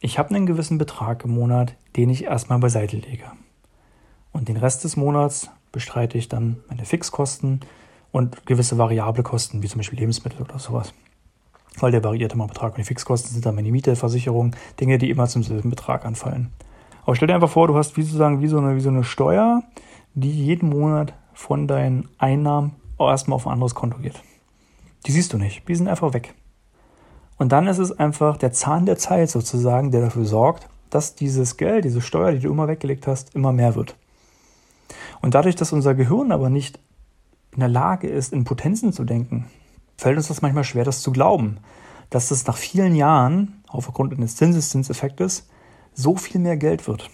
ich 0.00 0.18
habe 0.18 0.34
einen 0.34 0.46
gewissen 0.46 0.78
Betrag 0.78 1.24
im 1.24 1.32
Monat, 1.32 1.76
den 1.96 2.10
ich 2.10 2.24
erstmal 2.24 2.58
beiseite 2.58 2.96
lege. 2.96 3.24
Und 4.32 4.48
den 4.48 4.56
Rest 4.56 4.84
des 4.84 4.96
Monats 4.96 5.50
bestreite 5.70 6.18
ich 6.18 6.28
dann 6.28 6.56
meine 6.68 6.84
Fixkosten 6.84 7.60
und 8.10 8.44
gewisse 8.46 8.78
variable 8.78 9.22
Kosten, 9.22 9.62
wie 9.62 9.68
zum 9.68 9.78
Beispiel 9.78 10.00
Lebensmittel 10.00 10.42
oder 10.42 10.58
sowas 10.58 10.92
weil 11.78 11.92
der 11.92 12.04
variiert 12.04 12.32
immer 12.32 12.46
Betrag. 12.46 12.72
Und 12.72 12.78
die 12.78 12.84
Fixkosten 12.84 13.32
sind 13.32 13.46
dann 13.46 13.54
meine 13.54 13.70
Miete, 13.70 13.96
Versicherung, 13.96 14.54
Dinge, 14.80 14.98
die 14.98 15.10
immer 15.10 15.26
zum 15.26 15.42
selben 15.42 15.70
Betrag 15.70 16.04
anfallen. 16.04 16.50
Aber 17.04 17.16
stell 17.16 17.28
dir 17.28 17.34
einfach 17.34 17.50
vor, 17.50 17.66
du 17.66 17.76
hast 17.76 17.96
wie 17.96 18.02
sozusagen 18.02 18.40
wie 18.40 18.48
so 18.48 18.58
eine, 18.58 18.76
wie 18.76 18.80
so 18.80 18.90
eine 18.90 19.04
Steuer, 19.04 19.62
die 20.14 20.30
jeden 20.30 20.68
Monat 20.68 21.14
von 21.32 21.66
deinen 21.66 22.08
Einnahmen 22.18 22.76
auch 22.98 23.08
erstmal 23.08 23.36
auf 23.36 23.46
ein 23.46 23.54
anderes 23.54 23.74
Konto 23.74 23.98
geht. 23.98 24.20
Die 25.06 25.12
siehst 25.12 25.32
du 25.32 25.38
nicht. 25.38 25.66
Die 25.68 25.74
sind 25.74 25.88
einfach 25.88 26.12
weg. 26.12 26.34
Und 27.38 27.50
dann 27.50 27.66
ist 27.66 27.78
es 27.78 27.98
einfach 27.98 28.36
der 28.36 28.52
Zahn 28.52 28.86
der 28.86 28.98
Zeit 28.98 29.30
sozusagen, 29.30 29.90
der 29.90 30.02
dafür 30.02 30.24
sorgt, 30.24 30.68
dass 30.90 31.14
dieses 31.14 31.56
Geld, 31.56 31.84
diese 31.84 32.00
Steuer, 32.00 32.32
die 32.32 32.38
du 32.38 32.50
immer 32.50 32.68
weggelegt 32.68 33.06
hast, 33.06 33.34
immer 33.34 33.52
mehr 33.52 33.74
wird. 33.74 33.96
Und 35.22 35.34
dadurch, 35.34 35.56
dass 35.56 35.72
unser 35.72 35.94
Gehirn 35.94 36.30
aber 36.30 36.50
nicht 36.50 36.78
in 37.52 37.60
der 37.60 37.68
Lage 37.68 38.08
ist, 38.08 38.32
in 38.32 38.44
Potenzen 38.44 38.92
zu 38.92 39.04
denken, 39.04 39.46
fällt 40.02 40.16
uns 40.16 40.28
das 40.28 40.42
manchmal 40.42 40.64
schwer, 40.64 40.84
das 40.84 41.00
zu 41.00 41.12
glauben, 41.12 41.58
dass 42.10 42.30
es 42.30 42.46
nach 42.46 42.56
vielen 42.56 42.94
Jahren, 42.94 43.62
aufgrund 43.68 44.12
eines 44.12 44.36
Zinseszinseffektes, 44.36 45.48
so 45.94 46.16
viel 46.16 46.40
mehr 46.40 46.56
Geld 46.56 46.88
wird. 46.88 47.08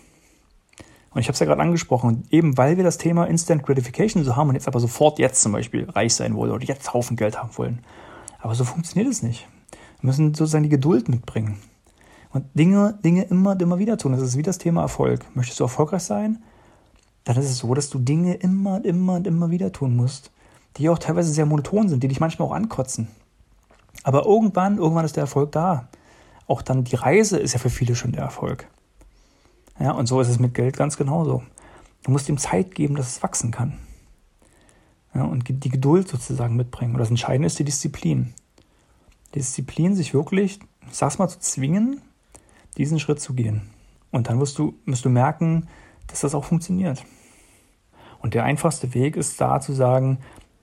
Und 1.10 1.20
ich 1.20 1.28
habe 1.28 1.34
es 1.34 1.38
ja 1.40 1.46
gerade 1.46 1.60
angesprochen, 1.60 2.24
eben 2.30 2.56
weil 2.56 2.76
wir 2.76 2.84
das 2.84 2.98
Thema 2.98 3.24
Instant 3.24 3.62
Gratification 3.62 4.24
so 4.24 4.36
haben 4.36 4.48
und 4.48 4.54
jetzt 4.54 4.68
aber 4.68 4.80
sofort 4.80 5.18
jetzt 5.18 5.42
zum 5.42 5.52
Beispiel 5.52 5.88
reich 5.90 6.14
sein 6.14 6.34
wollen 6.34 6.50
oder 6.50 6.64
jetzt 6.64 6.92
Haufen 6.94 7.16
Geld 7.16 7.38
haben 7.38 7.50
wollen. 7.56 7.80
Aber 8.40 8.54
so 8.54 8.64
funktioniert 8.64 9.10
es 9.10 9.22
nicht. 9.22 9.46
Wir 10.00 10.06
müssen 10.08 10.34
sozusagen 10.34 10.64
die 10.64 10.70
Geduld 10.70 11.08
mitbringen. 11.08 11.58
Und 12.30 12.44
Dinge, 12.54 12.98
Dinge 13.04 13.24
immer 13.24 13.52
und 13.52 13.62
immer 13.62 13.78
wieder 13.78 13.98
tun. 13.98 14.12
Das 14.12 14.20
ist 14.20 14.36
wie 14.36 14.42
das 14.42 14.58
Thema 14.58 14.82
Erfolg. 14.82 15.24
Möchtest 15.34 15.60
du 15.60 15.64
erfolgreich 15.64 16.02
sein? 16.02 16.42
Dann 17.24 17.36
ist 17.36 17.50
es 17.50 17.58
so, 17.58 17.74
dass 17.74 17.90
du 17.90 17.98
Dinge 17.98 18.34
immer 18.34 18.76
und 18.76 18.86
immer 18.86 19.14
und 19.14 19.26
immer 19.26 19.50
wieder 19.50 19.72
tun 19.72 19.96
musst 19.96 20.30
die 20.78 20.88
auch 20.88 20.98
teilweise 20.98 21.32
sehr 21.32 21.46
monoton 21.46 21.88
sind, 21.88 22.02
die 22.02 22.08
dich 22.08 22.20
manchmal 22.20 22.48
auch 22.48 22.52
ankotzen. 22.52 23.08
Aber 24.04 24.24
irgendwann, 24.24 24.78
irgendwann 24.78 25.04
ist 25.04 25.16
der 25.16 25.22
Erfolg 25.22 25.52
da. 25.52 25.88
auch 26.46 26.62
dann 26.62 26.84
die 26.84 26.96
Reise 26.96 27.38
ist 27.38 27.52
ja 27.52 27.58
für 27.58 27.68
viele 27.68 27.94
schon 27.94 28.12
der 28.12 28.22
Erfolg. 28.22 28.68
Ja, 29.78 29.92
und 29.92 30.06
so 30.06 30.20
ist 30.20 30.28
es 30.28 30.38
mit 30.38 30.54
Geld 30.54 30.76
ganz 30.76 30.96
genauso. 30.96 31.42
Du 32.04 32.10
musst 32.10 32.28
ihm 32.28 32.38
Zeit 32.38 32.74
geben, 32.74 32.94
dass 32.94 33.08
es 33.08 33.22
wachsen 33.22 33.50
kann. 33.50 33.78
Ja, 35.14 35.24
und 35.24 35.44
die 35.48 35.68
Geduld 35.68 36.08
sozusagen 36.08 36.56
mitbringen. 36.56 36.94
Und 36.94 37.00
das 37.00 37.10
Entscheidende 37.10 37.46
ist 37.46 37.58
die 37.58 37.64
Disziplin. 37.64 38.34
Die 39.34 39.40
Disziplin, 39.40 39.94
sich 39.94 40.14
wirklich, 40.14 40.60
ich 40.88 40.96
sag's 40.96 41.18
mal, 41.18 41.28
zu 41.28 41.38
zwingen, 41.38 42.00
diesen 42.76 42.98
Schritt 42.98 43.20
zu 43.20 43.34
gehen. 43.34 43.70
Und 44.10 44.28
dann 44.28 44.40
wirst 44.40 44.58
du, 44.58 44.74
musst 44.84 45.04
du 45.04 45.10
merken, 45.10 45.68
dass 46.06 46.20
das 46.20 46.34
auch 46.34 46.44
funktioniert. 46.44 47.04
Und 48.20 48.34
der 48.34 48.44
einfachste 48.44 48.94
Weg 48.94 49.16
ist 49.16 49.40
da 49.40 49.60
zu 49.60 49.72
sagen, 49.72 50.18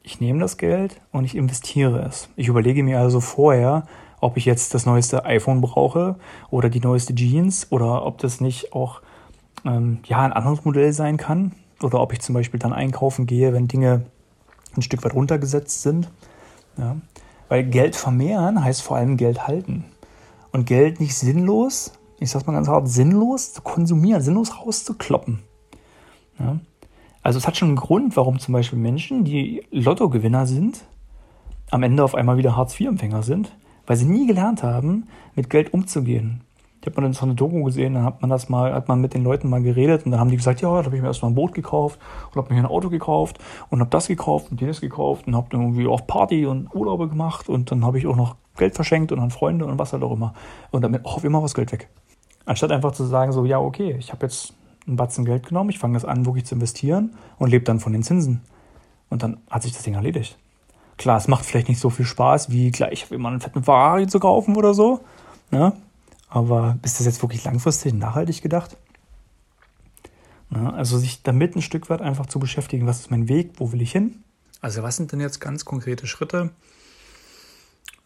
ich 0.05 0.21
nehme 0.21 0.39
das 0.39 0.57
Geld 0.57 1.01
und 1.11 1.25
ich 1.25 1.35
investiere 1.35 1.99
es. 2.01 2.29
Ich 2.35 2.47
überlege 2.47 2.83
mir 2.83 2.99
also 2.99 3.19
vorher, 3.19 3.87
ob 4.21 4.37
ich 4.37 4.45
jetzt 4.45 4.75
das 4.75 4.85
neueste 4.85 5.25
iPhone 5.25 5.61
brauche 5.61 6.15
oder 6.51 6.69
die 6.69 6.79
neueste 6.79 7.15
Jeans 7.15 7.71
oder 7.71 8.05
ob 8.05 8.19
das 8.19 8.39
nicht 8.39 8.73
auch 8.73 9.01
ähm, 9.65 9.99
ja, 10.05 10.21
ein 10.21 10.31
anderes 10.31 10.63
Modell 10.63 10.93
sein 10.93 11.17
kann 11.17 11.53
oder 11.81 11.99
ob 12.01 12.13
ich 12.13 12.21
zum 12.21 12.35
Beispiel 12.35 12.59
dann 12.59 12.71
einkaufen 12.71 13.25
gehe, 13.25 13.51
wenn 13.51 13.67
Dinge 13.67 14.05
ein 14.77 14.83
Stück 14.83 15.03
weit 15.03 15.15
runtergesetzt 15.15 15.81
sind. 15.81 16.11
Ja. 16.77 16.97
Weil 17.49 17.63
Geld 17.63 17.95
vermehren 17.95 18.63
heißt 18.63 18.83
vor 18.83 18.97
allem 18.97 19.17
Geld 19.17 19.47
halten. 19.47 19.85
Und 20.51 20.67
Geld 20.67 20.99
nicht 20.99 21.15
sinnlos, 21.15 21.93
ich 22.19 22.29
sag's 22.29 22.45
mal 22.45 22.53
ganz 22.53 22.67
hart, 22.67 22.87
sinnlos 22.87 23.53
zu 23.53 23.63
konsumieren, 23.63 24.21
sinnlos 24.21 24.59
rauszukloppen. 24.59 25.39
Ja. 26.37 26.59
Also 27.25 27.39
es 27.39 27.47
hat 27.47 27.57
schon 27.57 27.69
einen 27.69 27.77
Grund, 27.77 28.15
warum 28.17 28.37
zum 28.37 28.53
Beispiel 28.53 28.77
Menschen, 28.77 29.23
die 29.23 29.63
Lottogewinner 29.71 30.45
sind, 30.45 30.85
am 31.71 31.81
Ende 31.81 32.03
auf 32.03 32.13
einmal 32.13 32.37
wieder 32.37 32.55
Hartz-IV-Empfänger 32.55 33.23
sind, 33.23 33.51
weil 33.87 33.97
sie 33.97 34.05
nie 34.05 34.27
gelernt 34.27 34.61
haben, 34.61 35.07
mit 35.33 35.49
Geld 35.49 35.73
umzugehen. 35.73 36.41
Ich 36.81 36.85
habe 36.85 37.01
mal 37.01 37.11
so 37.13 37.25
eine 37.25 37.33
Doku 37.33 37.63
gesehen, 37.63 37.95
dann 37.95 38.03
hat 38.03 38.21
man 38.21 38.29
das 38.29 38.47
mal, 38.47 38.75
hat 38.75 38.87
man 38.89 39.01
mit 39.01 39.15
den 39.15 39.23
Leuten 39.23 39.49
mal 39.49 39.63
geredet 39.63 40.05
und 40.05 40.11
dann 40.11 40.19
haben 40.19 40.29
die 40.29 40.37
gesagt, 40.37 40.61
ja, 40.61 40.69
da 40.69 40.85
habe 40.85 40.95
ich 40.95 41.01
mir 41.01 41.07
erstmal 41.07 41.31
ein 41.31 41.35
Boot 41.35 41.55
gekauft 41.55 41.99
und 42.31 42.35
habe 42.35 42.53
mir 42.53 42.59
ein 42.59 42.67
Auto 42.67 42.91
gekauft 42.91 43.39
und 43.71 43.79
habe 43.79 43.89
das 43.89 44.05
gekauft 44.05 44.51
und 44.51 44.61
jenes 44.61 44.79
gekauft 44.79 45.25
und 45.25 45.35
habe 45.35 45.47
dann 45.49 45.61
irgendwie 45.61 45.87
auch 45.87 46.05
Party 46.05 46.45
und 46.45 46.75
Urlaube 46.75 47.09
gemacht 47.09 47.49
und 47.49 47.71
dann 47.71 47.83
habe 47.83 47.97
ich 47.97 48.05
auch 48.05 48.15
noch 48.15 48.35
Geld 48.55 48.75
verschenkt 48.75 49.11
und 49.11 49.17
an 49.19 49.31
Freunde 49.31 49.65
und 49.65 49.79
was 49.79 49.93
halt 49.93 50.03
auch 50.03 50.11
immer. 50.11 50.35
Und 50.69 50.83
damit 50.83 51.03
auch 51.05 51.23
immer 51.23 51.41
was 51.41 51.55
Geld 51.55 51.71
weg. 51.71 51.89
Anstatt 52.45 52.71
einfach 52.71 52.91
zu 52.91 53.03
sagen, 53.03 53.31
so, 53.31 53.45
ja, 53.45 53.57
okay, 53.57 53.95
ich 53.97 54.11
habe 54.11 54.27
jetzt 54.27 54.53
einen 54.87 54.97
Batzen 54.97 55.25
Geld 55.25 55.47
genommen, 55.47 55.69
ich 55.69 55.79
fange 55.79 55.95
das 55.95 56.05
an, 56.05 56.25
wirklich 56.25 56.45
zu 56.45 56.55
investieren 56.55 57.15
und 57.37 57.49
lebe 57.49 57.65
dann 57.65 57.79
von 57.79 57.93
den 57.93 58.03
Zinsen. 58.03 58.41
Und 59.09 59.23
dann 59.23 59.37
hat 59.49 59.63
sich 59.63 59.73
das 59.73 59.83
Ding 59.83 59.93
erledigt. 59.93 60.37
Klar, 60.97 61.17
es 61.17 61.27
macht 61.27 61.45
vielleicht 61.45 61.69
nicht 61.69 61.79
so 61.79 61.89
viel 61.89 62.05
Spaß, 62.05 62.49
wie 62.49 62.71
gleich 62.71 63.11
immer 63.11 63.29
einen 63.29 63.41
fetten 63.41 63.63
Ferrari 63.63 64.07
zu 64.07 64.19
kaufen 64.19 64.55
oder 64.55 64.73
so. 64.73 65.01
Ne? 65.51 65.73
Aber 66.29 66.77
ist 66.83 66.99
das 66.99 67.05
jetzt 67.05 67.21
wirklich 67.21 67.43
langfristig 67.43 67.93
nachhaltig 67.93 68.41
gedacht? 68.41 68.77
Ja, 70.51 70.69
also 70.71 70.97
sich 70.97 71.23
damit 71.23 71.55
ein 71.55 71.61
Stück 71.61 71.89
weit 71.89 72.01
einfach 72.01 72.27
zu 72.27 72.39
beschäftigen, 72.39 72.87
was 72.87 72.99
ist 72.99 73.11
mein 73.11 73.27
Weg, 73.27 73.53
wo 73.57 73.71
will 73.71 73.81
ich 73.81 73.91
hin? 73.91 74.23
Also 74.61 74.83
was 74.83 74.95
sind 74.95 75.11
denn 75.11 75.19
jetzt 75.19 75.39
ganz 75.39 75.65
konkrete 75.65 76.07
Schritte, 76.07 76.51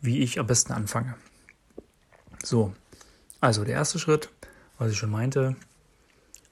wie 0.02 0.20
ich 0.20 0.40
am 0.40 0.48
besten 0.48 0.74
anfange? 0.74 1.16
So, 2.44 2.74
also 3.42 3.64
der 3.64 3.76
erste 3.76 4.00
Schritt, 4.00 4.30
was 4.78 4.92
ich 4.92 4.98
schon 4.98 5.12
meinte, 5.12 5.56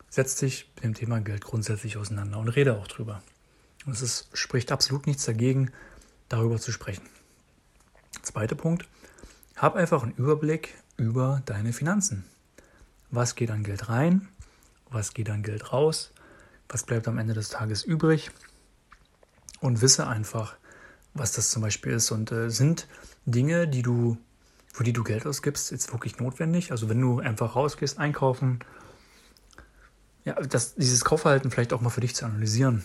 setz 0.09 0.35
dich 0.35 0.69
mit 0.75 0.83
dem 0.83 0.93
Thema 0.93 1.19
Geld 1.19 1.43
grundsätzlich 1.43 1.97
auseinander 1.97 2.39
und 2.39 2.49
rede 2.49 2.77
auch 2.77 2.87
drüber. 2.87 3.21
Und 3.85 3.93
es 3.93 4.01
ist, 4.01 4.29
spricht 4.33 4.71
absolut 4.71 5.07
nichts 5.07 5.25
dagegen, 5.25 5.71
darüber 6.29 6.59
zu 6.59 6.71
sprechen. 6.71 7.03
Zweiter 8.21 8.55
Punkt, 8.55 8.87
hab 9.55 9.75
einfach 9.75 10.03
einen 10.03 10.13
Überblick 10.13 10.75
über 10.97 11.41
deine 11.45 11.73
Finanzen. 11.73 12.25
Was 13.09 13.35
geht 13.35 13.51
an 13.51 13.63
Geld 13.63 13.89
rein? 13.89 14.27
Was 14.89 15.13
geht 15.13 15.29
an 15.29 15.43
Geld 15.43 15.71
raus? 15.71 16.11
Was 16.69 16.83
bleibt 16.83 17.07
am 17.07 17.17
Ende 17.17 17.33
des 17.33 17.49
Tages 17.49 17.83
übrig? 17.83 18.31
Und 19.61 19.81
wisse 19.81 20.07
einfach, 20.07 20.55
was 21.13 21.31
das 21.31 21.49
zum 21.49 21.61
Beispiel 21.61 21.93
ist. 21.93 22.11
Und 22.11 22.31
äh, 22.31 22.49
sind 22.49 22.87
Dinge, 23.25 23.67
die 23.67 23.81
du, 23.81 24.17
für 24.73 24.83
die 24.83 24.93
du 24.93 25.03
Geld 25.03 25.25
ausgibst, 25.25 25.71
jetzt 25.71 25.91
wirklich 25.93 26.19
notwendig? 26.19 26.71
Also 26.71 26.89
wenn 26.89 27.01
du 27.01 27.19
einfach 27.19 27.55
rausgehst, 27.55 27.97
einkaufen, 27.97 28.59
ja, 30.27 30.33
das, 30.33 30.75
dieses 30.75 31.05
Kaufverhalten 31.05 31.51
vielleicht 31.51 31.71
auch 31.71 31.79
mal 31.79 31.89
für 31.89 32.01
dich 32.01 32.13
zu 32.13 32.25
analysieren 32.25 32.83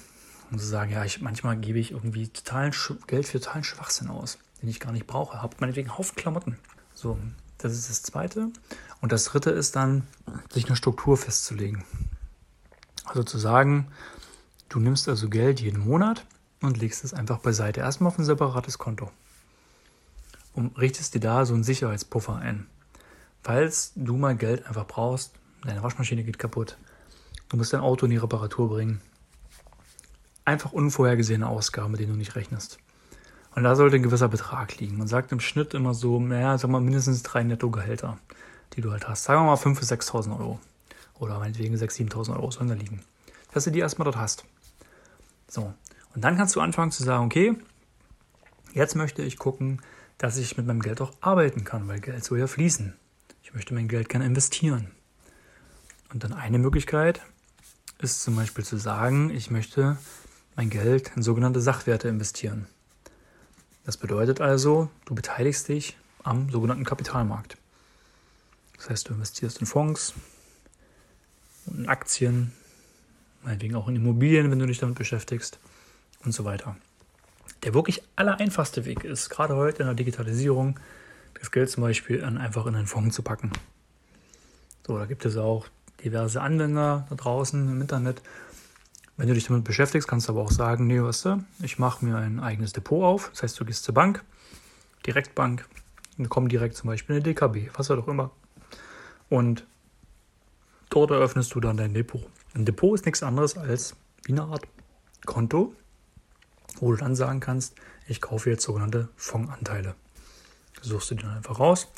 und 0.52 0.60
zu 0.60 0.66
sagen, 0.66 0.92
ja, 0.92 1.04
ich, 1.04 1.20
manchmal 1.20 1.56
gebe 1.56 1.80
ich 1.80 1.90
irgendwie 1.90 2.28
totalen 2.28 2.72
Geld 3.08 3.26
für 3.26 3.40
totalen 3.40 3.64
Schwachsinn 3.64 4.08
aus, 4.08 4.38
den 4.62 4.68
ich 4.68 4.78
gar 4.78 4.92
nicht 4.92 5.08
brauche. 5.08 5.42
Habe 5.42 5.56
meinetwegen 5.58 5.98
Haufen 5.98 6.14
Klamotten. 6.14 6.56
So, 6.94 7.18
das 7.58 7.72
ist 7.72 7.90
das 7.90 8.02
Zweite. 8.02 8.50
Und 9.00 9.10
das 9.10 9.24
Dritte 9.24 9.50
ist 9.50 9.74
dann, 9.74 10.06
sich 10.52 10.66
eine 10.66 10.76
Struktur 10.76 11.16
festzulegen. 11.16 11.84
Also 13.06 13.24
zu 13.24 13.38
sagen, 13.38 13.88
du 14.68 14.78
nimmst 14.78 15.08
also 15.08 15.28
Geld 15.28 15.60
jeden 15.60 15.80
Monat 15.80 16.24
und 16.60 16.78
legst 16.78 17.02
es 17.02 17.12
einfach 17.12 17.40
beiseite. 17.40 17.80
Erstmal 17.80 18.12
auf 18.12 18.18
ein 18.20 18.24
separates 18.24 18.78
Konto. 18.78 19.10
Und 20.54 20.78
richtest 20.78 21.14
dir 21.14 21.20
da 21.20 21.44
so 21.44 21.54
einen 21.54 21.64
Sicherheitspuffer 21.64 22.36
ein. 22.36 22.68
Falls 23.42 23.90
du 23.96 24.16
mal 24.16 24.36
Geld 24.36 24.64
einfach 24.64 24.86
brauchst, 24.86 25.32
deine 25.64 25.82
Waschmaschine 25.82 26.22
geht 26.22 26.38
kaputt, 26.38 26.76
du 27.52 27.58
musst 27.58 27.72
dein 27.72 27.80
Auto 27.80 28.06
in 28.06 28.10
die 28.10 28.16
Reparatur 28.16 28.68
bringen. 28.70 29.00
Einfach 30.44 30.72
unvorhergesehene 30.72 31.46
Ausgaben, 31.46 31.92
mit 31.92 32.00
denen 32.00 32.12
du 32.12 32.18
nicht 32.18 32.34
rechnest. 32.34 32.78
Und 33.54 33.62
da 33.62 33.76
sollte 33.76 33.96
ein 33.96 34.02
gewisser 34.02 34.28
Betrag 34.28 34.78
liegen. 34.80 34.96
Man 34.96 35.06
sagt 35.06 35.30
im 35.30 35.38
Schnitt 35.38 35.74
immer 35.74 35.92
so, 35.92 36.18
naja, 36.18 36.56
sag 36.56 36.70
mal, 36.70 36.80
mindestens 36.80 37.22
drei 37.22 37.44
Nettogehälter, 37.44 38.18
die 38.72 38.80
du 38.80 38.90
halt 38.90 39.06
hast. 39.06 39.24
Sagen 39.24 39.42
wir 39.42 39.46
mal 39.46 39.56
5.000 39.56 39.78
bis 39.78 39.92
6.000 39.92 40.38
Euro. 40.38 40.58
Oder 41.18 41.38
meinetwegen 41.38 41.76
6.000, 41.76 42.10
7.000 42.10 42.36
Euro 42.36 42.50
sollen 42.50 42.68
da 42.68 42.74
liegen. 42.74 43.02
Dass 43.52 43.64
du 43.64 43.70
die 43.70 43.80
erstmal 43.80 44.04
dort 44.04 44.16
hast. 44.16 44.44
So. 45.46 45.74
Und 46.14 46.24
dann 46.24 46.36
kannst 46.38 46.56
du 46.56 46.60
anfangen 46.60 46.90
zu 46.90 47.04
sagen, 47.04 47.26
okay, 47.26 47.54
jetzt 48.72 48.96
möchte 48.96 49.22
ich 49.22 49.36
gucken, 49.36 49.82
dass 50.16 50.38
ich 50.38 50.56
mit 50.56 50.66
meinem 50.66 50.80
Geld 50.80 51.02
auch 51.02 51.12
arbeiten 51.20 51.64
kann, 51.64 51.86
weil 51.86 52.00
Geld 52.00 52.24
soll 52.24 52.38
ja 52.38 52.46
fließen. 52.46 52.94
Ich 53.42 53.52
möchte 53.52 53.74
mein 53.74 53.88
Geld 53.88 54.08
gerne 54.08 54.24
investieren. 54.24 54.90
Und 56.12 56.24
dann 56.24 56.32
eine 56.32 56.58
Möglichkeit 56.58 57.20
ist 58.02 58.22
zum 58.22 58.34
Beispiel 58.34 58.64
zu 58.64 58.76
sagen, 58.76 59.30
ich 59.30 59.50
möchte 59.50 59.96
mein 60.56 60.70
Geld 60.70 61.12
in 61.14 61.22
sogenannte 61.22 61.60
Sachwerte 61.60 62.08
investieren. 62.08 62.66
Das 63.84 63.96
bedeutet 63.96 64.40
also, 64.40 64.90
du 65.04 65.14
beteiligst 65.14 65.68
dich 65.68 65.96
am 66.24 66.50
sogenannten 66.50 66.84
Kapitalmarkt. 66.84 67.56
Das 68.76 68.90
heißt, 68.90 69.08
du 69.08 69.14
investierst 69.14 69.60
in 69.60 69.66
Fonds, 69.66 70.14
in 71.66 71.88
Aktien, 71.88 72.52
meinetwegen 73.44 73.76
auch 73.76 73.86
in 73.86 73.96
Immobilien, 73.96 74.50
wenn 74.50 74.58
du 74.58 74.66
dich 74.66 74.78
damit 74.78 74.98
beschäftigst 74.98 75.60
und 76.24 76.32
so 76.32 76.44
weiter. 76.44 76.76
Der 77.62 77.72
wirklich 77.72 78.02
allereinfachste 78.16 78.84
Weg 78.84 79.04
ist, 79.04 79.30
gerade 79.30 79.54
heute 79.54 79.82
in 79.82 79.86
der 79.86 79.94
Digitalisierung, 79.94 80.78
das 81.38 81.52
Geld 81.52 81.70
zum 81.70 81.84
Beispiel 81.84 82.24
einfach 82.24 82.66
in 82.66 82.74
einen 82.74 82.88
Fonds 82.88 83.14
zu 83.14 83.22
packen. 83.22 83.52
So, 84.84 84.98
da 84.98 85.06
gibt 85.06 85.24
es 85.24 85.36
auch 85.36 85.68
diverse 86.04 86.40
Anwender 86.40 87.06
da 87.08 87.14
draußen 87.14 87.68
im 87.68 87.80
Internet, 87.80 88.22
wenn 89.16 89.28
du 89.28 89.34
dich 89.34 89.46
damit 89.46 89.64
beschäftigst, 89.64 90.08
kannst 90.08 90.28
du 90.28 90.32
aber 90.32 90.42
auch 90.42 90.50
sagen, 90.50 90.86
nee, 90.86 91.00
weißt 91.00 91.24
du, 91.26 91.44
ich 91.62 91.78
mache 91.78 92.04
mir 92.04 92.16
ein 92.16 92.40
eigenes 92.40 92.72
Depot 92.72 93.04
auf. 93.04 93.30
Das 93.30 93.42
heißt, 93.42 93.60
du 93.60 93.64
gehst 93.64 93.84
zur 93.84 93.94
Bank, 93.94 94.24
Direktbank, 95.06 95.66
und 96.18 96.28
komm 96.28 96.48
direkt 96.48 96.76
zum 96.76 96.88
Beispiel 96.88 97.16
in 97.16 97.22
eine 97.22 97.32
DKB, 97.32 97.70
was 97.76 97.90
auch 97.90 98.08
immer. 98.08 98.30
Und 99.28 99.66
dort 100.90 101.10
eröffnest 101.10 101.54
du 101.54 101.60
dann 101.60 101.76
dein 101.76 101.94
Depot. 101.94 102.22
Ein 102.54 102.64
Depot 102.64 102.94
ist 102.94 103.06
nichts 103.06 103.22
anderes 103.22 103.56
als 103.56 103.96
wie 104.24 104.32
eine 104.32 104.42
Art 104.42 104.66
Konto, 105.24 105.74
wo 106.80 106.90
du 106.90 106.96
dann 106.96 107.14
sagen 107.14 107.40
kannst, 107.40 107.74
ich 108.06 108.20
kaufe 108.20 108.50
jetzt 108.50 108.64
sogenannte 108.64 109.08
Fondsanteile. 109.16 109.94
Suchst 110.80 111.12
du 111.12 111.14
den 111.14 111.28
einfach 111.28 111.60
raus 111.60 111.88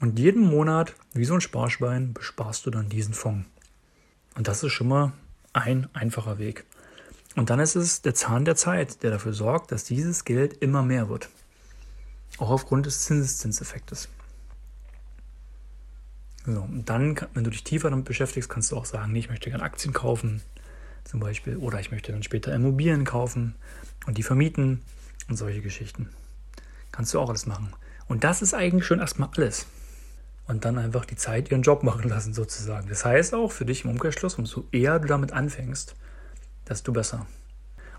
und 0.00 0.18
jeden 0.18 0.42
Monat, 0.42 0.94
wie 1.14 1.24
so 1.24 1.34
ein 1.34 1.40
Sparschwein, 1.40 2.12
besparst 2.12 2.66
du 2.66 2.70
dann 2.70 2.88
diesen 2.88 3.14
Fonds. 3.14 3.46
Und 4.34 4.48
das 4.48 4.62
ist 4.62 4.72
schon 4.72 4.88
mal 4.88 5.12
ein 5.54 5.88
einfacher 5.94 6.38
Weg. 6.38 6.64
Und 7.34 7.50
dann 7.50 7.60
ist 7.60 7.76
es 7.76 8.02
der 8.02 8.14
Zahn 8.14 8.44
der 8.44 8.56
Zeit, 8.56 9.02
der 9.02 9.10
dafür 9.10 9.32
sorgt, 9.32 9.72
dass 9.72 9.84
dieses 9.84 10.24
Geld 10.24 10.54
immer 10.62 10.82
mehr 10.82 11.08
wird. 11.08 11.30
Auch 12.38 12.50
aufgrund 12.50 12.84
des 12.84 13.04
Zinseszinseffektes. 13.04 14.08
So, 16.44 16.60
und 16.60 16.88
dann, 16.88 17.16
wenn 17.32 17.44
du 17.44 17.50
dich 17.50 17.64
tiefer 17.64 17.90
damit 17.90 18.04
beschäftigst, 18.04 18.50
kannst 18.50 18.70
du 18.72 18.76
auch 18.76 18.84
sagen, 18.84 19.12
nee, 19.12 19.20
ich 19.20 19.30
möchte 19.30 19.50
gerne 19.50 19.64
Aktien 19.64 19.94
kaufen, 19.94 20.42
zum 21.04 21.20
Beispiel, 21.20 21.56
oder 21.56 21.80
ich 21.80 21.90
möchte 21.90 22.12
dann 22.12 22.22
später 22.22 22.54
Immobilien 22.54 23.04
kaufen 23.04 23.54
und 24.06 24.18
die 24.18 24.22
vermieten 24.22 24.82
und 25.28 25.36
solche 25.36 25.62
Geschichten. 25.62 26.10
Kannst 26.92 27.14
du 27.14 27.20
auch 27.20 27.28
alles 27.28 27.46
machen. 27.46 27.72
Und 28.08 28.24
das 28.24 28.42
ist 28.42 28.54
eigentlich 28.54 28.86
schon 28.86 29.00
erstmal 29.00 29.30
alles 29.36 29.66
und 30.46 30.64
dann 30.64 30.78
einfach 30.78 31.04
die 31.04 31.16
Zeit 31.16 31.50
ihren 31.50 31.62
Job 31.62 31.82
machen 31.82 32.08
lassen 32.08 32.32
sozusagen. 32.32 32.88
Das 32.88 33.04
heißt 33.04 33.34
auch 33.34 33.50
für 33.50 33.64
dich 33.64 33.84
im 33.84 33.90
Umkehrschluss, 33.90 34.36
umso 34.36 34.64
eher 34.72 34.98
du 34.98 35.08
damit 35.08 35.32
anfängst, 35.32 35.96
desto 36.68 36.92
besser. 36.92 37.26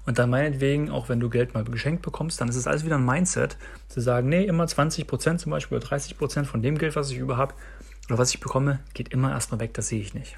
Und 0.06 0.20
dann 0.20 0.30
meinetwegen, 0.30 0.90
auch 0.90 1.10
wenn 1.10 1.20
du 1.20 1.30
Geld 1.30 1.54
mal 1.54 1.66
geschenkt 1.66 2.02
bekommst, 2.02 2.40
dann 2.40 2.48
ist 2.48 2.56
es 2.56 2.66
alles 2.66 2.86
wieder 2.86 2.96
ein 2.96 3.06
Mindset, 3.06 3.58
zu 3.90 4.00
sagen, 4.00 4.30
nee, 4.30 4.46
immer 4.46 4.64
20% 4.64 5.38
zum 5.38 5.50
Beispiel 5.50 5.78
oder 5.78 5.88
30% 5.88 6.46
von 6.46 6.62
dem 6.62 6.78
Geld, 6.78 6.96
was 6.96 7.12
ich 7.12 7.18
über 7.18 7.36
habe, 7.36 7.54
oder 8.08 8.18
was 8.18 8.34
ich 8.34 8.40
bekomme, 8.40 8.80
geht 8.94 9.10
immer 9.10 9.32
erstmal 9.32 9.60
weg, 9.60 9.74
das 9.74 9.90
sehe 9.90 10.00
ich 10.00 10.14
nicht. 10.14 10.38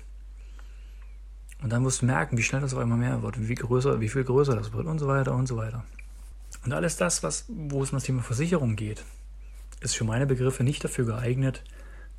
Und 1.62 1.72
dann 1.72 1.86
wirst 1.86 2.02
du 2.02 2.08
merken, 2.08 2.38
wie 2.38 2.42
schnell 2.42 2.62
das 2.62 2.74
auf 2.74 2.80
einmal 2.80 2.98
mehr 2.98 3.22
wird, 3.22 3.48
wie 3.48 3.54
größer, 3.54 4.00
wie 4.00 4.10
viel 4.10 4.24
größer 4.24 4.56
das 4.56 4.74
wird 4.74 4.88
und 4.88 4.98
so 4.98 5.08
weiter 5.08 5.36
und 5.36 5.46
so 5.46 5.58
weiter. 5.58 5.84
Und 6.66 6.74
alles 6.74 6.98
das, 6.98 7.22
was, 7.22 7.46
wo 7.48 7.84
es 7.84 7.92
um 7.92 7.98
das 7.98 8.06
Thema 8.06 8.24
Versicherung 8.24 8.76
geht, 8.76 9.04
ist 9.82 9.96
für 9.96 10.04
meine 10.04 10.26
Begriffe 10.26 10.64
nicht 10.64 10.84
dafür 10.84 11.06
geeignet, 11.06 11.64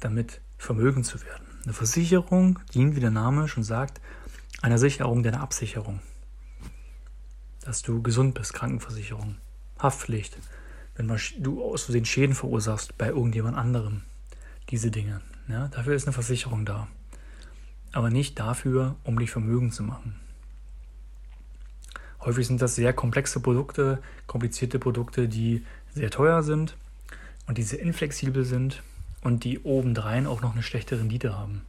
damit 0.01 0.41
vermögend 0.59 1.07
zu 1.07 1.21
werden. 1.23 1.47
Eine 1.65 1.73
Versicherung 1.73 2.59
dient, 2.75 2.97
wie 2.97 3.01
der 3.01 3.11
Name 3.11 3.49
schon 3.49 3.65
sagt, 3.65 4.01
einer 4.63 4.79
Sicherung, 4.79 5.23
deiner 5.23 5.41
Absicherung. 5.41 6.01
Dass 7.63 7.83
du 7.83 8.03
gesund 8.03 8.35
bist, 8.35 8.55
Krankenversicherung, 8.55 9.37
Haftpflicht, 9.79 10.37
wenn 10.97 11.09
du 11.39 11.63
aus 11.63 11.85
Versehen 11.85 12.05
Schäden 12.05 12.35
verursachst 12.35 12.97
bei 12.99 13.09
irgendjemand 13.09 13.57
anderem. 13.57 14.03
Diese 14.71 14.91
Dinge. 14.91 15.21
Ja, 15.49 15.69
dafür 15.69 15.95
ist 15.95 16.07
eine 16.07 16.13
Versicherung 16.13 16.65
da. 16.65 16.89
Aber 17.93 18.11
nicht 18.11 18.39
dafür, 18.39 18.97
um 19.05 19.19
dich 19.19 19.31
vermögend 19.31 19.75
zu 19.75 19.83
machen. 19.83 20.15
Häufig 22.21 22.47
sind 22.47 22.61
das 22.61 22.75
sehr 22.75 22.93
komplexe 22.93 23.41
Produkte, 23.41 24.01
komplizierte 24.27 24.79
Produkte, 24.79 25.27
die 25.27 25.65
sehr 25.95 26.11
teuer 26.11 26.43
sind 26.43 26.77
und 27.47 27.59
die 27.59 27.63
sehr 27.63 27.81
inflexibel 27.81 28.45
sind 28.45 28.83
und 29.23 29.45
die 29.45 29.61
obendrein 29.61 30.27
auch 30.27 30.41
noch 30.41 30.53
eine 30.53 30.63
schlechte 30.63 30.99
Rendite 30.99 31.37
haben. 31.37 31.63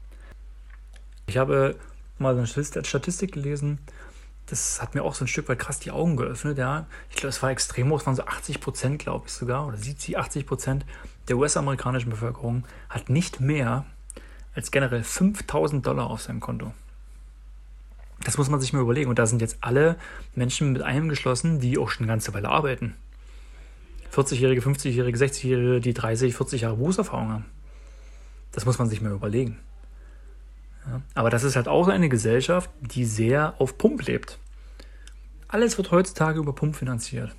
Ich 1.28 1.38
habe 1.38 1.76
mal 2.18 2.38
eine 2.38 2.48
Statistik 2.48 3.34
gelesen, 3.34 3.80
das 4.48 4.82
hat 4.82 4.96
mir 4.96 5.04
auch 5.04 5.16
so 5.16 5.24
ein 5.24 5.28
Stück 5.28 5.48
weit 5.48 5.60
krass 5.60 5.80
die 5.80 5.92
Augen 5.92 6.18
geöffnet. 6.18 6.58
Ja. 6.58 6.86
Ich 7.10 7.16
glaube, 7.16 7.30
es 7.30 7.42
war 7.42 7.52
extrem 7.52 7.90
hoch, 7.90 8.02
es 8.02 8.06
waren 8.06 8.16
so 8.16 8.26
80 8.26 8.60
Prozent, 8.60 9.00
glaube 9.00 9.28
ich 9.28 9.34
sogar, 9.34 9.66
oder 9.66 9.78
70, 9.78 10.18
80 10.18 10.46
Prozent 10.46 10.86
der 11.30 11.38
US-amerikanischen 11.38 12.10
Bevölkerung 12.10 12.66
hat 12.90 13.10
nicht 13.10 13.40
mehr 13.40 13.86
als 14.54 14.72
generell 14.72 15.04
5000 15.04 15.86
Dollar 15.86 16.10
auf 16.10 16.22
seinem 16.22 16.42
Konto. 16.42 16.74
Das 18.26 18.38
muss 18.38 18.50
man 18.50 18.60
sich 18.60 18.74
mal 18.74 18.82
überlegen. 18.82 19.10
Und 19.10 19.18
da 19.18 19.26
sind 19.26 19.42
jetzt 19.42 19.58
alle 19.62 19.96
Menschen 20.36 20.74
mit 20.74 20.82
einem 20.82 21.10
geschlossen, 21.10 21.60
die 21.60 21.78
auch 21.78 21.90
schon 21.90 22.04
eine 22.04 22.12
ganze 22.12 22.34
Weile 22.34 22.50
arbeiten. 22.50 22.96
40-Jährige, 24.12 24.62
50-Jährige, 24.62 25.18
60-Jährige, 25.18 25.80
die 25.80 25.94
30, 25.94 26.36
40 26.36 26.62
Jahre 26.62 26.76
Berufserfahrung 26.76 27.32
haben. 27.32 27.46
Das 28.52 28.66
muss 28.66 28.78
man 28.78 28.90
sich 28.90 29.02
mal 29.02 29.12
überlegen. 29.12 29.60
Ja, 30.86 31.02
aber 31.14 31.30
das 31.30 31.44
ist 31.44 31.56
halt 31.56 31.68
auch 31.68 31.88
eine 31.88 32.10
Gesellschaft, 32.10 32.70
die 32.82 33.06
sehr 33.06 33.56
auf 33.60 33.78
Pump 33.78 34.06
lebt. 34.08 34.40
Alles 35.48 35.78
wird 35.78 35.92
heutzutage 35.92 36.40
über 36.40 36.54
Pump 36.54 36.76
finanziert. 36.76 37.36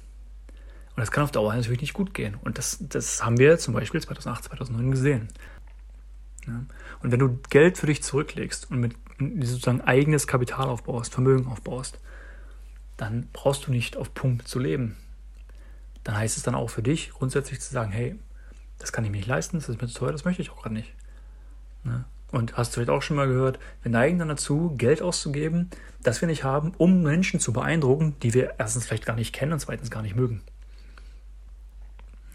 Und 0.95 1.01
das 1.01 1.11
kann 1.11 1.25
auf 1.25 1.33
Dauer 1.33 1.55
natürlich 1.55 1.81
nicht 1.81 1.95
gut 1.95 2.15
gehen. 2.15 2.37
Und 2.43 2.59
das, 2.59 2.79
das 2.81 3.25
haben 3.25 3.39
wir 3.39 3.59
zum 3.59 3.75
Beispiel 3.75 4.01
2008, 4.01 4.45
2009 4.45 4.91
gesehen. 4.91 5.29
Ja. 6.47 6.65
Und 7.03 7.13
wenn 7.13 7.19
du 7.19 7.39
Geld 7.51 7.79
für 7.79 7.87
dich 7.87 8.03
zurücklegst 8.03 8.71
und 8.71 8.81
mit 8.81 8.95
sozusagen 9.41 9.81
eigenes 9.81 10.27
Kapital 10.27 10.69
aufbaust, 10.69 11.13
Vermögen 11.13 11.47
aufbaust, 11.47 11.99
dann 12.97 13.29
brauchst 13.33 13.67
du 13.67 13.71
nicht 13.71 13.97
auf 13.97 14.13
Pump 14.15 14.47
zu 14.47 14.59
leben. 14.59 14.97
Dann 16.05 16.17
heißt 16.17 16.37
es 16.37 16.43
dann 16.43 16.55
auch 16.55 16.69
für 16.69 16.83
dich 16.83 17.11
grundsätzlich 17.11 17.61
zu 17.61 17.73
sagen, 17.73 17.93
hey, 17.93 18.19
das 18.79 18.93
kann 18.93 19.05
ich 19.05 19.11
mir 19.11 19.19
nicht 19.19 19.29
leisten, 19.29 19.59
das 19.59 19.69
ist 19.69 19.81
mir 19.81 19.89
zu 19.89 19.99
teuer, 19.99 20.13
das 20.13 20.25
möchte 20.25 20.43
ich 20.43 20.51
auch 20.51 20.63
gerade 20.63 20.75
nicht. 20.75 20.93
Ja. 21.85 22.05
Und 22.33 22.57
hast 22.57 22.71
du 22.71 22.75
vielleicht 22.75 22.91
auch 22.91 23.03
schon 23.03 23.17
mal 23.17 23.29
gehört, 23.29 23.59
wir 23.83 23.91
neigen 23.91 24.19
dann 24.19 24.29
dazu, 24.29 24.75
Geld 24.77 25.03
auszugeben, 25.03 25.71
das 26.03 26.21
wir 26.21 26.29
nicht 26.29 26.45
haben, 26.45 26.73
um 26.79 27.03
Menschen 27.03 27.41
zu 27.41 27.53
beeindrucken, 27.53 28.17
die 28.23 28.33
wir 28.33 28.55
erstens 28.59 28.87
vielleicht 28.87 29.05
gar 29.05 29.17
nicht 29.17 29.35
kennen 29.35 29.53
und 29.53 29.61
zweitens 29.61 29.91
gar 29.91 30.03
nicht 30.03 30.17
mögen. 30.17 30.41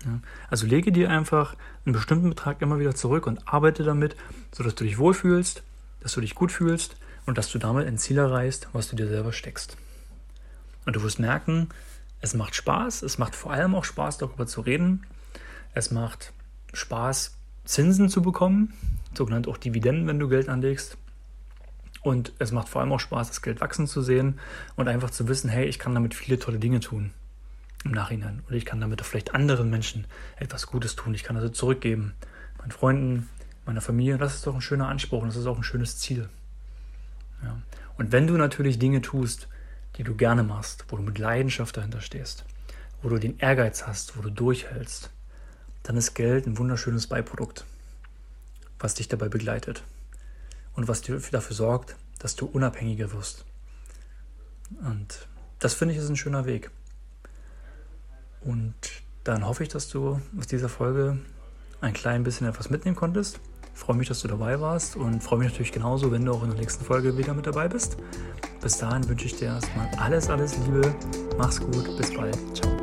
Ja, 0.06 0.20
also 0.50 0.68
lege 0.68 0.92
dir 0.92 1.10
einfach 1.10 1.56
einen 1.86 1.94
bestimmten 1.94 2.30
Betrag 2.30 2.62
immer 2.62 2.80
wieder 2.80 2.94
zurück 2.94 3.26
und 3.26 3.48
arbeite 3.48 3.84
damit, 3.84 4.16
sodass 4.52 4.76
du 4.76 4.84
dich 4.84 5.00
wohlfühlst, 5.00 5.64
dass 6.02 6.14
du 6.14 6.22
dich 6.22 6.36
gut 6.36 6.52
fühlst 6.52 6.96
und 7.26 7.38
dass 7.38 7.52
du 7.52 7.58
damit 7.58 7.88
ein 7.88 7.98
Ziel 7.98 8.20
erreichst, 8.20 8.70
was 8.74 8.88
du 8.90 8.96
dir 8.96 9.08
selber 9.08 9.34
steckst. 9.34 9.78
Und 10.86 10.96
du 10.96 11.02
wirst 11.02 11.20
merken, 11.20 11.70
es 12.22 12.34
macht 12.34 12.56
Spaß, 12.56 13.04
es 13.04 13.18
macht 13.18 13.36
vor 13.36 13.52
allem 13.52 13.76
auch 13.76 13.84
Spaß, 13.84 14.18
darüber 14.18 14.48
zu 14.48 14.62
reden. 14.62 15.06
Es 15.74 15.92
macht 15.92 16.34
Spaß, 16.74 17.38
Zinsen 17.66 18.10
zu 18.10 18.22
bekommen, 18.22 18.74
sogenannt 19.14 19.48
auch 19.48 19.58
Dividenden, 19.58 20.08
wenn 20.08 20.20
du 20.20 20.28
Geld 20.28 20.50
anlegst. 20.50 20.98
Und 22.02 22.32
es 22.40 22.52
macht 22.52 22.70
vor 22.70 22.82
allem 22.82 22.92
auch 22.94 23.00
Spaß, 23.00 23.28
das 23.28 23.42
Geld 23.42 23.62
wachsen 23.62 23.88
zu 23.88 24.02
sehen 24.02 24.40
und 24.76 24.88
einfach 24.88 25.10
zu 25.10 25.28
wissen, 25.28 25.50
hey, 25.50 25.66
ich 25.66 25.78
kann 25.78 25.94
damit 25.94 26.14
viele 26.14 26.40
tolle 26.40 26.60
Dinge 26.60 26.80
tun 26.80 27.12
im 27.84 27.92
Nachhinein. 27.92 28.42
Oder 28.48 28.56
ich 28.56 28.66
kann 28.66 28.82
damit 28.82 29.02
auch 29.02 29.06
vielleicht 29.06 29.36
anderen 29.36 29.70
Menschen 29.70 30.06
etwas 30.38 30.68
Gutes 30.68 30.96
tun. 30.96 31.14
Ich 31.14 31.24
kann 31.24 31.36
also 31.36 31.50
zurückgeben. 31.50 32.14
Meinen 32.58 32.72
Freunden, 32.72 33.30
meiner 33.66 33.82
Familie. 33.82 34.18
Das 34.18 34.36
ist 34.36 34.48
doch 34.48 34.56
ein 34.56 34.62
schöner 34.62 34.88
Anspruch 34.88 35.22
und 35.22 35.28
das 35.28 35.36
ist 35.36 35.46
auch 35.46 35.58
ein 35.58 35.64
schönes 35.64 35.98
Ziel. 35.98 36.30
Ja. 37.44 37.58
Und 37.98 38.12
wenn 38.12 38.28
du 38.28 38.38
natürlich 38.38 38.80
Dinge 38.80 39.02
tust, 39.02 39.48
die 39.98 40.04
du 40.04 40.16
gerne 40.16 40.44
machst, 40.44 40.86
wo 40.90 40.98
du 40.98 41.04
mit 41.04 41.18
Leidenschaft 41.18 41.78
dahinter 41.78 42.02
stehst, 42.02 42.46
wo 43.02 43.10
du 43.10 43.18
den 43.18 43.38
Ehrgeiz 43.40 43.88
hast, 43.88 44.18
wo 44.18 44.22
du 44.22 44.30
durchhältst, 44.30 45.12
dann 45.84 45.98
ist 45.98 46.14
Geld 46.14 46.46
ein 46.46 46.58
wunderschönes 46.58 47.08
Beiprodukt 47.08 47.66
was 48.80 48.94
dich 48.94 49.08
dabei 49.08 49.30
begleitet 49.30 49.84
und 50.76 50.88
was 50.88 51.02
dafür 51.02 51.56
sorgt, 51.56 51.96
dass 52.20 52.36
du 52.36 52.46
unabhängiger 52.46 53.12
wirst. 53.12 53.46
Und 54.82 55.28
das 55.60 55.74
finde 55.74 55.94
ich 55.94 56.00
ist 56.00 56.10
ein 56.10 56.16
schöner 56.16 56.46
Weg. 56.46 56.72
Und 58.42 58.74
dann 59.24 59.46
hoffe 59.46 59.64
ich, 59.64 59.70
dass 59.70 59.90
du 59.90 60.22
aus 60.38 60.48
dieser 60.48 60.70
Folge 60.70 61.18
ein 61.82 61.94
klein 61.94 62.24
bisschen 62.24 62.48
etwas 62.48 62.70
mitnehmen 62.70 62.96
konntest. 62.96 63.40
Ich 63.74 63.80
freue 63.80 63.96
mich, 63.96 64.08
dass 64.08 64.22
du 64.22 64.28
dabei 64.28 64.60
warst 64.60 64.96
und 64.96 65.24
freue 65.24 65.40
mich 65.40 65.50
natürlich 65.50 65.72
genauso, 65.72 66.12
wenn 66.12 66.26
du 66.26 66.34
auch 66.34 66.44
in 66.44 66.50
der 66.50 66.60
nächsten 66.60 66.84
Folge 66.84 67.18
wieder 67.18 67.34
mit 67.34 67.46
dabei 67.46 67.68
bist. 67.68 67.98
Bis 68.68 68.80
dahin 68.80 69.08
wünsche 69.08 69.28
ich 69.28 69.36
dir 69.38 69.46
erstmal 69.46 69.90
alles, 69.98 70.30
alles 70.30 70.58
Liebe. 70.66 70.94
Mach's 71.38 71.58
gut. 71.58 71.98
Bis 71.98 72.14
bald. 72.14 72.38
Ciao. 72.54 72.77